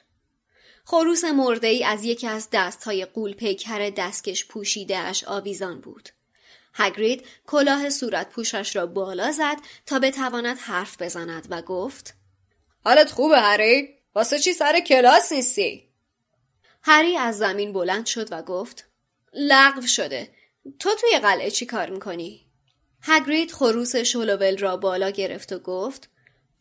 [0.85, 6.09] خروس مرده ای از یکی از دستهای قول پیکر دستکش پوشیده اش آویزان بود.
[6.73, 12.13] هگرید کلاه صورت پوشش را بالا زد تا بتواند حرف بزند و گفت
[12.83, 15.89] حالت خوبه هری؟ واسه چی سر کلاس نیستی؟
[16.83, 18.87] هری از زمین بلند شد و گفت
[19.33, 20.33] لغو شده.
[20.79, 22.50] تو توی قلعه چی کار می‌کنی؟
[23.01, 26.09] هگرید خروس شلوول را بالا گرفت و گفت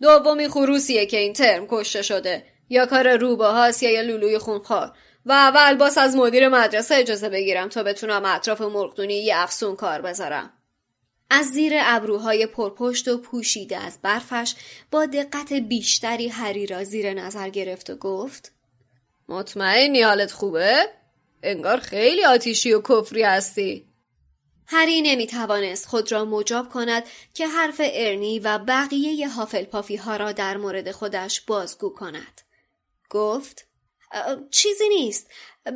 [0.00, 2.44] دومی خروسیه که این ترم کشته شده.
[2.68, 4.92] یا کار روباهاست یا یا لولوی خونخوار.
[5.26, 10.00] و اول باس از مدیر مدرسه اجازه بگیرم تا بتونم اطراف مرغدونی یه افسون کار
[10.00, 10.52] بذارم.
[11.30, 14.54] از زیر ابروهای پرپشت و پوشیده از برفش
[14.90, 18.52] با دقت بیشتری هری را زیر نظر گرفت و گفت
[19.28, 20.86] مطمئنی حالت خوبه؟
[21.42, 23.89] انگار خیلی آتیشی و کفری هستی.
[24.72, 27.04] هری نمی توانست خود را مجاب کند
[27.34, 29.28] که حرف ارنی و بقیه
[29.70, 32.40] پافی ها را در مورد خودش بازگو کند.
[33.10, 33.66] گفت
[34.50, 35.30] چیزی نیست.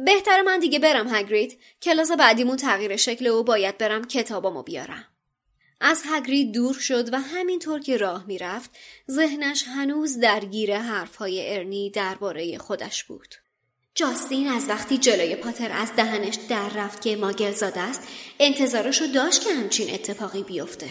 [0.07, 1.61] بهتر من دیگه برم هگرید.
[1.83, 5.05] کلاس بعدیمون تغییر شکل و باید برم کتابامو بیارم.
[5.81, 8.71] از هگرید دور شد و همینطور که راه می‌رفت
[9.11, 13.35] ذهنش هنوز درگیر حرفهای ارنی درباره خودش بود.
[13.97, 18.03] جاستین از وقتی جلوی پاتر از دهنش در رفت که ماگل زاده است
[18.39, 20.87] انتظارشو داشت که همچین اتفاقی بیفته.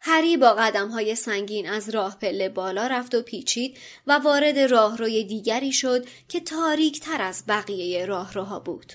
[0.00, 5.24] هری با قدم های سنگین از راه پله بالا رفت و پیچید و وارد راهروی
[5.24, 8.92] دیگری شد که تاریک تر از بقیه راهروها بود.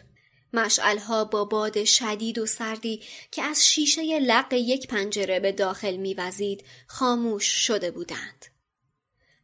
[0.54, 6.64] مشعلها با باد شدید و سردی که از شیشه لق یک پنجره به داخل میوزید
[6.88, 8.55] خاموش شده بودند.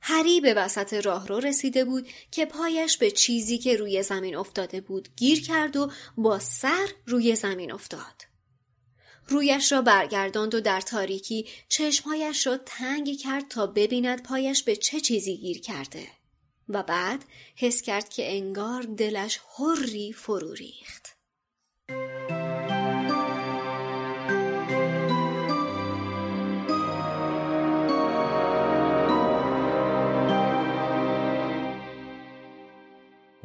[0.01, 5.09] هری به وسط راهرو رسیده بود که پایش به چیزی که روی زمین افتاده بود
[5.15, 8.31] گیر کرد و با سر روی زمین افتاد.
[9.27, 14.99] رویش را برگرداند و در تاریکی چشمهایش را تنگ کرد تا ببیند پایش به چه
[14.99, 16.07] چیزی گیر کرده
[16.69, 17.25] و بعد
[17.55, 21.10] حس کرد که انگار دلش حری فرو ریخت.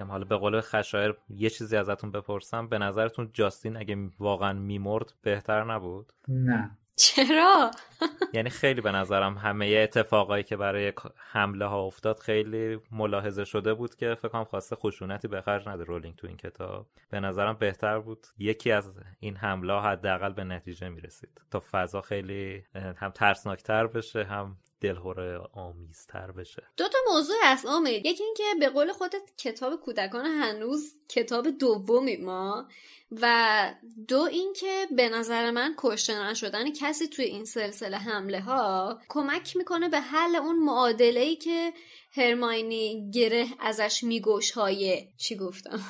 [0.04, 2.68] حالا به قول خشایر یه چیزی ازتون بپرسم.
[2.68, 6.70] به نظرتون جاستین اگه واقعا میمرد بهتر نبود؟ نه.
[6.96, 7.70] چرا؟
[8.34, 13.94] یعنی خیلی به نظرم همه اتفاقایی که برای حمله ها افتاد خیلی ملاحظه شده بود
[13.94, 16.86] که فکر کنم خواسته خشونتی به خرج نده رولینگ تو این کتاب.
[17.10, 21.40] به نظرم بهتر بود یکی از این حمله ها حداقل به نتیجه می‌رسید.
[21.50, 24.56] تا فضا خیلی هم ترسناکتر بشه هم
[24.86, 26.62] دلهوره آمیزتر بشه.
[26.76, 28.06] دو تا موضوع هست امید.
[28.06, 32.68] یکی اینکه به قول خودت کتاب کودکان هنوز کتاب دومی ما
[33.12, 33.74] و
[34.08, 39.88] دو اینکه به نظر من کشته نشدن کسی توی این سلسله حمله ها کمک می‌کنه
[39.88, 41.72] به حل اون معادله ای که
[42.16, 45.80] هرماینی گره ازش میگوشایه چی گفتم؟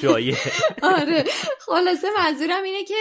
[0.00, 0.36] شایه
[0.96, 1.24] آره.
[1.60, 2.94] خلاصه منظورم اینه که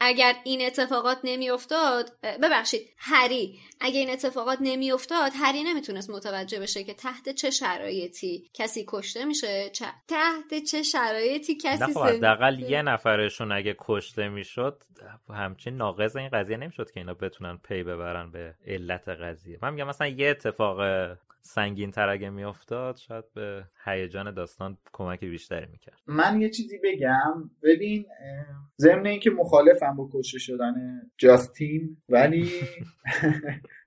[0.00, 2.12] اگر این اتفاقات نمیافتاد
[2.42, 3.58] ببخشید هری.
[3.80, 9.70] اگر این اتفاقات نمیافتاد هری نمی‌تونست متوجه بشه که تحت چه شرایطی کسی کشته میشه.
[10.08, 14.82] تحت چه شرایطی کسی خب، حداقل یه نفرشون اگه کشته می‌شد
[15.28, 19.58] همچین ناقض این قضیه نمی‌شد که اینا بتونن پی ببرن به علت قضیه.
[19.62, 20.78] من میگم مثلا یه اتفاق
[21.42, 25.98] سنگین تر اگه میافتاد شاید به هیجان داستان کمک بیشتری می‌کرد.
[26.06, 27.50] من یه چیزی بگم.
[27.62, 28.06] ببین
[28.78, 30.74] ضمن اینکه مخالفم با کشته شدن
[31.18, 32.50] جاستین ولی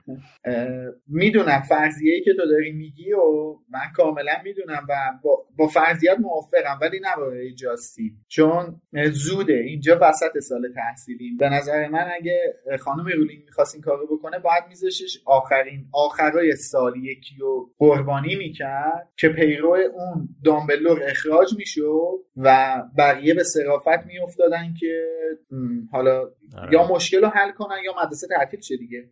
[1.07, 4.93] می‌دونم فرضیه ای که تو داری میگی و من کاملا می‌دونم و
[5.23, 8.81] با, با فرضیت موافقم ولی نه برای جاستی چون
[9.11, 11.37] زوده اینجا وسط سال تحصیلیم.
[11.37, 12.39] به نظر من اگه
[12.79, 19.09] خانم رولینگ می‌خواست این کارو بکنه باید میذاشش آخرین آخرای سال یکی رو قربانی می‌کرد
[19.17, 25.05] که پیرو اون دامبلور اخراج می‌شد و بقیه به صرافت میافتادن که
[25.91, 26.19] حالا
[26.57, 26.73] آره.
[26.73, 29.09] یا مشکل رو حل کنن یا مدرسه تعطیل شه دیگه.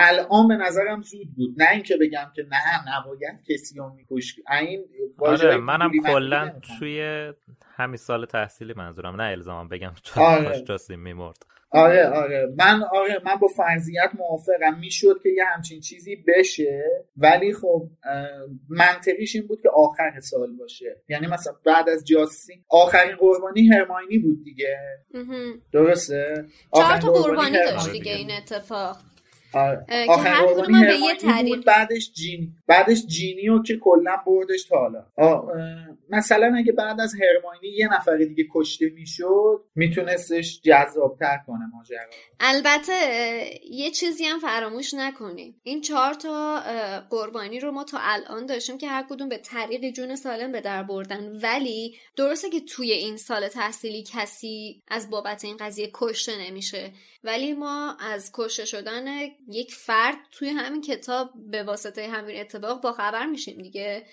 [0.00, 1.62] الان به نظرم زود بود.
[1.62, 4.84] نه اینکه بگم که نه نباید کسی رو میکش این
[5.18, 7.32] آره منم کلا توی
[7.76, 9.20] همین سال تحصیلی منظورم.
[9.20, 10.64] نه الزامم بگم چون آره.
[10.88, 11.46] میمرد.
[11.72, 12.52] آره آره.
[12.56, 14.78] من آره من با فرضیت موافقم.
[14.78, 16.82] می‌شد که یه همچین چیزی بشه
[17.16, 17.88] ولی خب
[18.68, 20.96] منطقیش این بود که آخر سال باشه.
[21.08, 24.78] یعنی مثلا بعد از جاسی آخرین قربانی هرماینی بود دیگه.
[25.72, 26.44] درسته؟
[26.74, 28.96] چهار تا قربانی داشت دیگه این اتفاق.
[30.08, 35.04] آخر قربانی به یه تعریف بعدش جینی بعدش جینیو که کلا بردش تا حالا.
[36.08, 41.98] مثلا اگه بعد از هرماینی یه نفر دیگه کشته می‌شد میتونستش جذابتر کنه ماجرا.
[42.40, 42.92] البته
[43.70, 46.60] یه چیزی هم فراموش نکنیم این چهار تا
[47.10, 50.82] قربانی رو ما تا الان داشتیم که هر کدوم به طریق جون سالم به در
[50.82, 51.40] بردن.
[51.42, 56.92] ولی درسته که توی این سال تحصیلی کسی از بابت این قضیه کشته نمیشه.
[57.24, 59.04] ولی ما از کشته شدن
[59.50, 64.06] یک فرد توی همین کتاب به واسطه همین اتفاق با خبر میشیم دیگه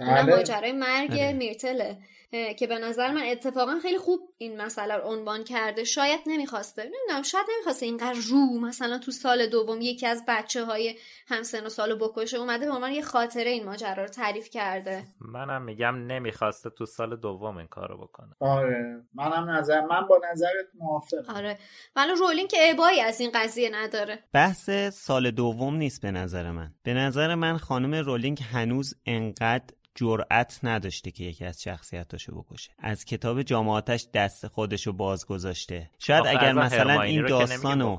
[0.00, 0.36] اونم بله.
[0.36, 1.32] ماجرای مرگ بله.
[1.32, 1.98] میرتله
[2.30, 5.84] که به نظر من اتفاقا خیلی خوب این مسئله رو عنوان کرده.
[5.84, 6.82] شاید نمی‌خواسته.
[6.82, 10.98] نمی‌دونم شاید نمی‌خواسته اینقدر رو مثلا تو سال دوم یکی از بچه های
[11.28, 15.02] همسن و سال بکشه اومده به عنوان یه خاطره این ماجرا رو تعریف کرده.
[15.20, 18.34] منم میگم نمی‌خواسته تو سال دوم این کارو بکنه.
[18.40, 21.34] آره منم نظر من با نظرت موافقم.
[21.34, 21.58] آره.
[21.96, 24.24] ولی رولینگ که ابایی از این قضیه نداره.
[24.32, 26.74] بحث سال دوم نیست به نظر من.
[26.82, 32.70] به نظر من خانم رولینگ هنوز انقدر جرأت نداشته که یکی از شخصیتاشو بکشه.
[32.78, 35.90] از کتاب جامعاتش دست خودشو باز گذاشته.
[35.98, 37.98] شاید اگر مثلا این داستانو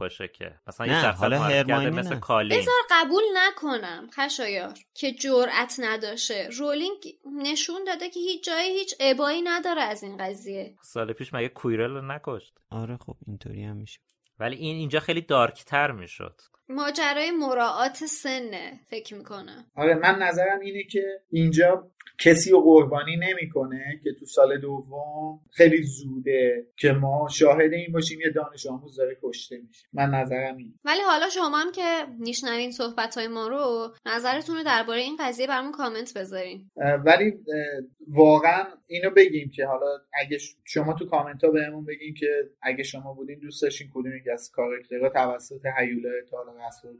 [0.67, 2.57] مثلا نه حالا هرماینی مثل کالی.
[2.57, 6.49] بذار قبول نکنم خشایار که جرأت نداشته.
[6.59, 10.75] رولینگ نشون داده که هیچ جایی هیچ ابایی نداره از این قضیه.
[10.81, 13.99] سال پیش مگه کویرل نکشت؟ آره خب اینطوری هم میشه.
[14.39, 16.41] ولی این اینجا خیلی دارکتر می‌شد.
[16.69, 19.65] ماجرای مراعات سنه فکر می‌کنم.
[19.75, 25.83] آره من نظرم اینه که اینجا کسی رو قربانی نمی‌کنه که تو سال دوم خیلی
[25.83, 29.87] زوده که ما شاهد این باشیم یه دانش آموز داره کشته میشه.
[29.93, 34.63] من نظرم این ولی حالا شما هم که میشنوین صحبت های ما رو نظرتون رو
[34.63, 36.69] درباره این قضیه برامون کامنت بذارین.
[37.05, 37.33] ولی
[38.07, 42.27] واقعا اینو بگیم که حالا اگه شما تو کامنت ها بهمون بگین که
[42.61, 46.51] اگه شما بودین دوست داشتین کدوم یکی از کاراکترها توسط هیولا تا حالا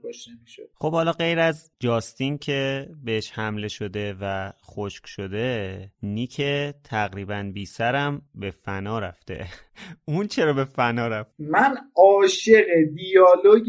[0.04, 4.52] کشته میشه خب حالا غیر از جاستین که بهش حمله شده و
[4.96, 6.42] خشک شده نیک
[6.84, 9.46] تقریبا بی سرم به فنا رفته.
[10.08, 13.64] اون چرا به فنا رفت؟ من عاشق دیالوگ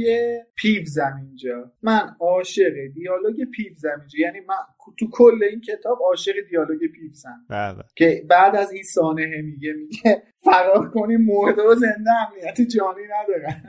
[0.54, 4.56] پیوزم اینجا من عاشق دیالوگ پیوزم اینجا یعنی من
[4.98, 7.82] تو کل این کتاب عاشق دیالوگ پیوزم بله.
[7.96, 13.62] که بعد از این سانحه میگه میگه فرار کنی مرده و زنده امنیت جانی ندارن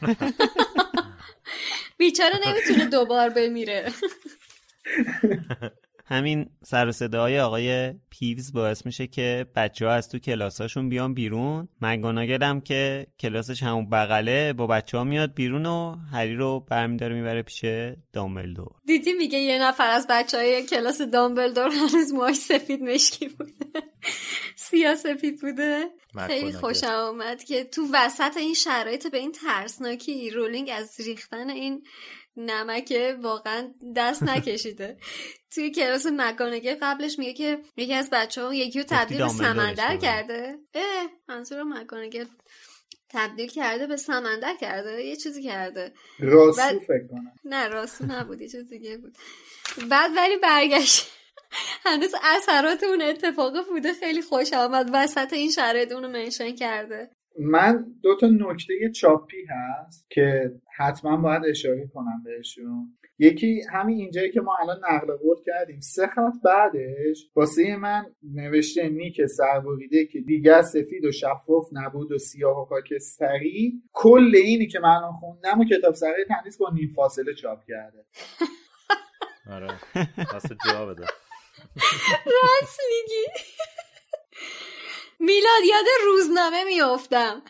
[1.98, 3.84] بیچاره نمی‌تونه دوبار بمیره.
[6.10, 11.14] همین سر و صدای آقای پیوز باعث میشه که بچه ها از تو کلاساشون بیان
[11.14, 11.68] بیرون.
[11.80, 17.42] مگاناگل که کلاسش همون بغله با بچه ها میاد بیرون و هری رو برمیداره می‌بره
[17.42, 17.64] پیش
[18.12, 18.70] دامبلدور.
[18.86, 23.82] دیدی میگه یه نفر از بچه های کلاس دامبلدور هنوز ماش سفید مشکی بوده.
[24.56, 25.84] سیاه سفید بوده.
[26.26, 31.82] خیلی خوشم آمد که تو وسط این شرایط به این ترسناکی رولینگ از ریختن این
[32.36, 34.96] نمکه واقعا دست نکشیده.
[35.50, 39.96] توی کلاس مکانگه قبلش میگه که یکی از بچه ها یکی رو تبدیل به سمندر
[39.96, 40.58] کرده.
[40.74, 42.26] اه منظور مکانگه
[43.08, 45.04] تبدیل کرده به سمندر کرده.
[45.04, 45.92] یه چیزی کرده.
[46.18, 46.78] راسو بعد...
[46.78, 47.32] فکر کنم.
[47.44, 49.16] نه راسو نبود یه چیز دیگه بود.
[49.90, 51.06] بعد ولی برگشت.
[51.84, 53.92] هنوز اثرات اون اتفاق بوده.
[53.92, 54.90] خیلی خوش آمد.
[54.92, 57.10] وسط این شرایط اونو منشن کرده.
[57.38, 62.98] من دو تا نکته چاپی هست که حتما باید اشاره کنم بهشون.
[63.20, 65.80] یکی همین اینجایی که ما الان نقل قول کردیم.
[65.80, 72.18] سه خط بعدش واسه من نوشته نیک سربریده که دیگر سفید و شفاف نبود و
[72.18, 76.92] سیاه و خاکستری کل اینی که من الان خوندم و کتاب سرای تندیس با نیم
[76.96, 78.04] فاصله چاپ کرده.
[79.54, 79.68] آره.
[80.66, 81.06] جواب بده
[82.26, 83.26] راست میگی.
[85.20, 87.42] میلاد یاد روزنامه میافتم.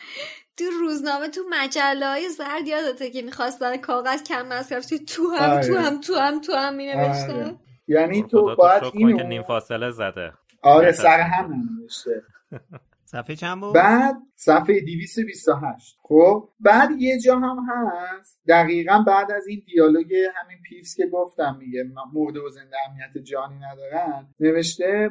[0.61, 5.67] تو روزنامه تو مجله های زرد یادته که می‌خواستن کاغذ کم مصرف تو هم آره.
[5.67, 7.33] تو هم تو هم تو هم مینوشتن.
[7.33, 7.59] آره.
[7.87, 10.33] یعنی تو تو باید کن که نیم فاصله زده.
[10.61, 12.23] آره سر هم ننوشته
[13.11, 18.39] صفحه چند بود؟ بعد صفحه 228 خب بعد یه جا هم هست.
[18.47, 21.83] دقیقا بعد از این دیالوگ همین پیفس که گفتم میگه
[22.13, 24.27] مرده و زنده امنیت جانی ندارن.
[24.39, 25.09] نوشته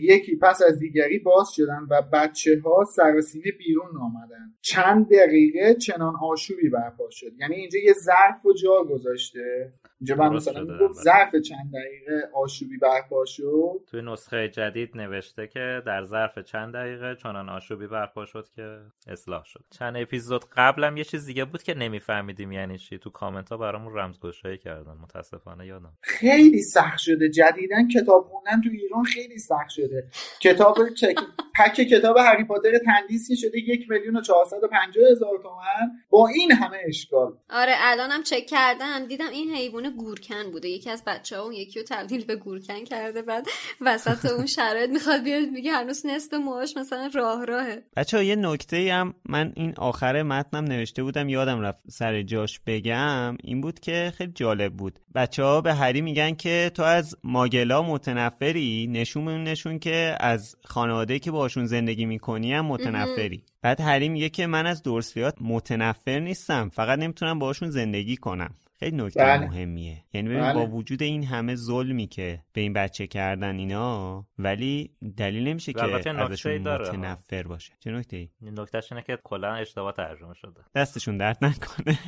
[0.00, 4.54] یکی پس از دیگری باز شدن و بچه ها سراسیمه بیرون آمدن.
[4.60, 7.32] چند دقیقه چنان آشوبی برپا شد.
[7.38, 9.72] یعنی اینجا یه ظرف و جا گذاشته.
[10.00, 10.92] اینجا من مثلا البته.
[10.92, 13.80] ظرف چند دقیقه آشوبی برپا شد.
[13.86, 19.44] توی نسخه جدید نوشته که در ظرف چند دقیقه چنان آشوبی برپا شد که اصلاح
[19.44, 19.64] شد.
[19.70, 22.98] چند اپیزود قبلم یه چیز دیگه بود که نمیفهمیدیم یعنی چی.
[22.98, 24.92] تو کامنت ها برامون رمزگشایی کردن.
[25.02, 25.92] متاسفانه یادم.
[26.02, 27.28] خیلی سخت شده.
[27.28, 30.04] جدیدن کتاب خوندن تو ایران خیلی سخت شده.
[30.40, 31.14] کتاب چک...
[31.54, 35.90] پک کتاب هری پاتر تندیسی شده یک میلیون و چهارصد و پنجاه هزار تومن.
[36.10, 37.32] با این همه اشکال.
[37.50, 39.06] آره الانم چک کردم.
[39.06, 40.68] دیدم این حیوان گورکن بوده.
[40.68, 43.22] یکی از بچه ها اون یکی رو تبدیل به گورکن کرده.
[43.22, 43.46] بعد
[43.80, 47.82] وسط اون شرایط می‌خواد بیاد میگه هنوز نصف موهاش مثلا راه راهه.
[47.96, 51.28] بچه یه نکته هم من این آخر متنم نوشته بودم.
[51.28, 53.36] یادم رفت سر جاش بگم.
[53.44, 54.98] این بود که خیلی جالب بود.
[55.14, 58.86] بچه ها به هری میگن که تو از ماگلا متنفری.
[58.90, 64.46] نشون نشون که از خانواده که باشون زندگی می‌کنی هم متنفری بعد هری میگه که
[64.46, 69.46] من از دورسلیات متنفر نیستم فقط نمی‌تونم باشون زندگی کنم خیلی نکته بله.
[69.46, 70.54] مهمیه یعنی ببین بله.
[70.54, 75.82] با وجود این همه ظلمی که به این بچه کردن اینا ولی دلیل نمیشه که
[75.84, 76.90] ازشون داره.
[76.90, 81.98] متنفر باشه چه نکته ای؟ نکتهش اینه که کلا اشتباه ترجمه شده دستشون درد نکنه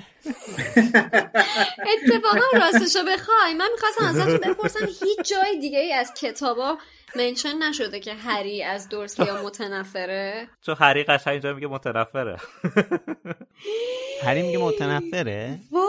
[1.93, 6.79] اتفاقا راستشو بخوای من می‌خواستم ازتون بپرسم هیچ جای دیگه ای از کتابا
[7.17, 12.37] منشن نشده که هری از دورسلیا متنفره چون هری قشنگ اینجا میگه متنفره
[14.25, 15.83] هری میگه متنفره وای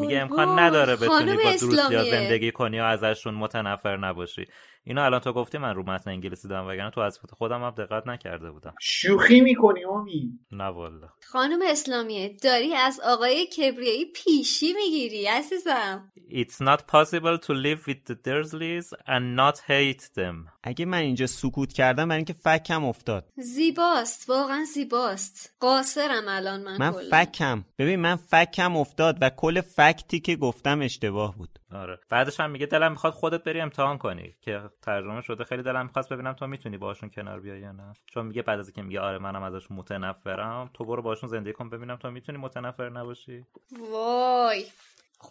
[0.00, 0.58] میگه امکان.
[0.58, 2.04] نداره بتونی با دروسیا.
[2.04, 4.46] زندگی کنی و ازشون متنفر نباشی
[4.84, 8.06] اینو الان تو گفتی من رو متن انگلیسی دارم وگرنه تو از خودم هم دقت
[8.06, 8.74] نکرده بودم.
[8.80, 11.08] شوخی می‌کنی امید نه والا.
[11.22, 16.12] خانم اسلامیه داری از آقای کبریایی پیشی می‌گیری عزیزم.
[16.28, 20.48] It's not possible to live with the Dursleys and not hate them.
[20.62, 23.28] اگه من اینجا سکوت کردم برای اینکه فکم افتاد.
[23.36, 25.56] زیباست واقعا زیباست.
[25.60, 27.10] قاصرم الان من, من کلا.
[27.10, 27.64] فکم.
[27.78, 31.51] ببین من فکم افتاد و کل فکتی که گفتم اشتباه بود.
[31.74, 32.00] آره.
[32.10, 35.44] بعدش هم میگه دلم می‌خواد خودت بری امتحان کنی که ترجمه شده.
[35.44, 37.92] خیلی دلم می‌خواست ببینم تو می‌تونی باشون کنار بیای یا نه.
[38.06, 41.70] چون میگه بعد از اینکه میگه آره منم ازشون متنفرم تو برو باشون زندگی کن
[41.70, 43.46] ببینم تو می‌تونی متنفر نباشی.
[43.90, 44.66] وای.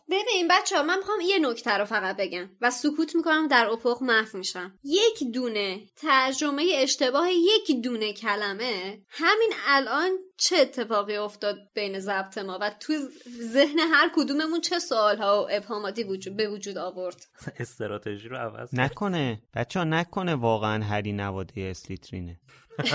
[0.09, 4.03] ببین بچه ها من می‌خوام یه نکته رو فقط بگم و سکوت می‌کنم در افق
[4.03, 4.73] محو میشم.
[4.83, 10.09] یک دونه ترجمه اشتباه یک دونه کلمه همین الان
[10.41, 12.93] چه اتفاقی افتاد بین ضبط ما و تو
[13.41, 17.25] ذهن هر کدوممون چه سوالها و ابهاماتی وجود به وجود آورد؟
[17.59, 18.79] استراتژی رو عوض کن.
[18.79, 19.41] نکنه.
[19.53, 22.39] بچه ها نکنه واقعا هری نواده اسلیترینه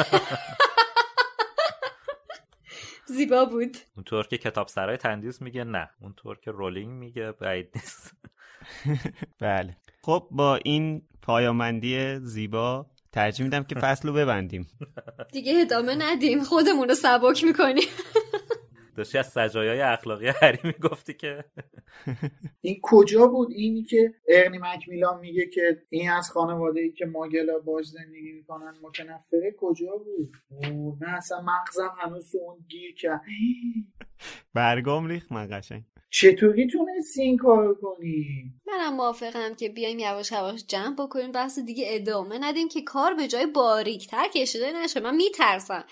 [3.17, 3.77] زیبا بود.
[3.97, 5.91] اونطور که کتاب سرای تندیس میگه نه.
[6.01, 8.15] اونطور که رولینگ میگه بعید نیست.
[9.41, 9.77] بله.
[10.03, 12.87] خب با این پایامندی زیبا
[13.17, 14.67] ترجیح میدم که فصل رو ببندیم.
[15.33, 16.43] دیگه ادامه ندیم.
[16.43, 17.89] خودمون رو سبک می‌کنیم.
[18.97, 21.45] داشتی از سجایای اخلاقی هری می‌گفتی که.
[22.61, 27.59] این کجا بود؟ اینی که ارنی مکمیلان میگه که این از خانواده ای که ماگلا
[27.59, 29.55] باش زندگی می‌کنن متنفره.
[29.59, 33.21] کجا بود؟ اوه، نه اصلا مغزم هنوز تو اون گیر کرد.
[34.55, 35.83] برگام ریخ من قشنگ.
[36.11, 38.25] چطوری تونستی این کار کنی؟
[38.67, 41.33] منم موافقم که بیایم یواش یواش جمع بکنیم.
[41.33, 45.01] بحث دیگه ادامه ندیم که کار به جای باریکتر کشیده نشه.
[45.01, 45.85] من میترسم.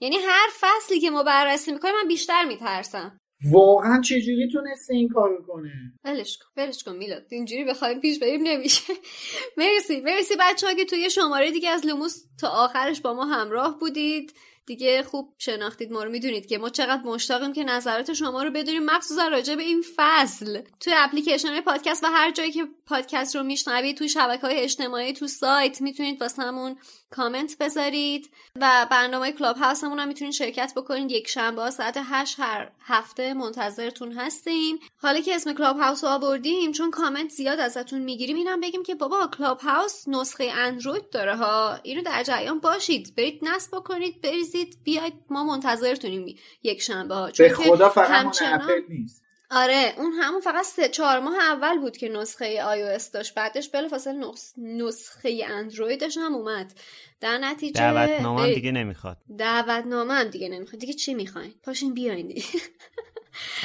[0.00, 3.20] یعنی هر فصلی که ما بررسی می‌کنیم من بیشتر میترسم.
[3.52, 5.72] واقعا چجوری تونستی این کار کنه
[6.04, 6.62] ولش کن.
[6.62, 7.26] ولش کن میلاد.
[7.30, 8.92] اینجوری بخوایم پیش بریم نمیشه.
[9.56, 10.00] مرسی.
[10.00, 14.32] مرسی بچه ها که توی شماره دیگه از لوموس تا آخرش با ما همراه بودید.
[14.68, 18.84] دیگه خوب شناختید ما رو می‌دونید که ما چقدر مشتاقیم که نظرات شما رو بدونیم.
[18.84, 20.62] مخصوصا راجع به این فصل.
[20.80, 25.26] توی اپلیکیشن پادکست و هر جایی که پادکست رو میشنوید توی شبکه های اجتماعی تو
[25.26, 26.76] سایت می‌تونید واسمون
[27.10, 31.10] کامنت بذارید و برنامه کلاب هاوسمون هم می‌تونید شرکت بکنید.
[31.10, 34.78] یک شنبه ساعت 8 هر هفته منتظرتون هستیم.
[34.96, 38.94] حالا که اسم کلاب هاوس رو آوردیم چون کامنت زیاد ازتون می‌گیریم اینم بگیم که
[38.94, 41.78] بابا کلاب هاوس نسخه اندروید داره ها.
[41.82, 43.14] اینو در جریان باشید.
[43.16, 45.14] برید نصب بکنید بریزید بیاید.
[45.30, 47.30] ما منتظرتونیم یک شنبه ها.
[47.38, 49.27] به خدا فقط مال اپل نیست.
[49.50, 53.34] آره اون همون فقط سه چهار ماه اول بود که نسخه آی او داشت.
[53.34, 56.72] بعدش بلافاصله نسخه اندرویدش هم اومد.
[57.20, 59.16] در نتیجه دعوتنامه دیگه نمی‌خواد.
[59.38, 60.80] دعوتنامه هم دیگه نمی‌خواد.
[60.80, 62.28] دیگه چی می‌خواین پاشین بیاین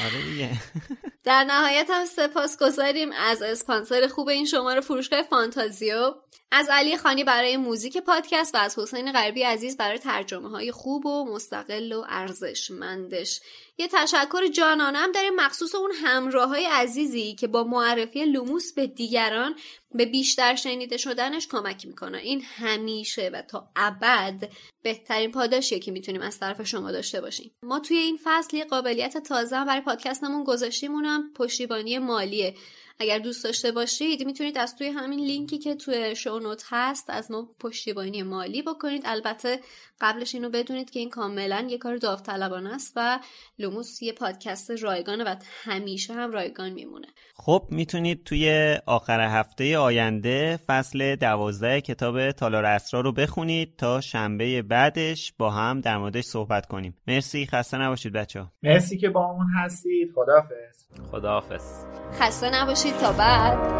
[0.05, 0.49] آره دیگه.
[1.23, 6.13] در نهایت هم سپاسگزاریم از اسپانسر خوب این شماره فروشگاه فانتازیو.
[6.55, 11.05] از علی خانی برای موزیک پادکست و از حسین غربی عزیز برای ترجمه های خوب
[11.05, 13.41] و مستقل و ارزشمندش.
[13.77, 19.55] یه تشکر جانانم داریم مخصوص اون همراه های عزیزی که با معرفی لوموس به دیگران
[19.91, 22.17] به بیشتر شنیده شدنش کمک می‌کنه.
[22.17, 24.49] این همیشه و تا ابد
[24.83, 27.51] بهترین پاداشیه که می‌تونیم از طرف شما داشته باشیم.
[27.63, 32.55] ما توی این فصل یه قابلیت تازه برای پادکستمون گذاشتیم اونم پشتیبانی مالیه.
[33.03, 37.49] اگر دوست داشته باشید می‌تونید از توی همین لینکی که توی شونوت هست از ما
[37.59, 39.03] پشتیبانی مالی بکنید.
[39.05, 39.59] البته
[40.01, 43.19] قبلش اینو بدونید که این کاملا یه کار داوطلبانه است و
[43.59, 47.07] لوموس یه پادکست رایگانه و همیشه هم رایگان میمونه.
[47.35, 54.61] خب می‌تونید توی آخر هفته آینده فصل دوازده کتاب تالار اسرار رو بخونید تا شنبه
[54.61, 56.97] بعدش با هم در موردش صحبت کنیم.
[57.07, 57.45] مرسی.
[57.45, 60.11] خسته نباشید بچه مرسی که با اون هستید.
[60.15, 60.83] خداحافظ.
[61.11, 61.85] خداحافظ.
[62.19, 62.92] خسته نباشید.
[63.01, 63.73] تا بعد.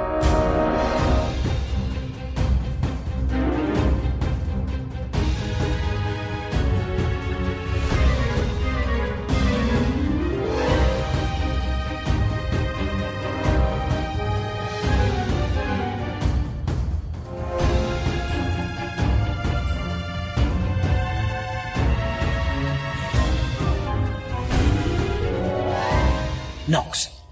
[26.74, 27.23] Knox.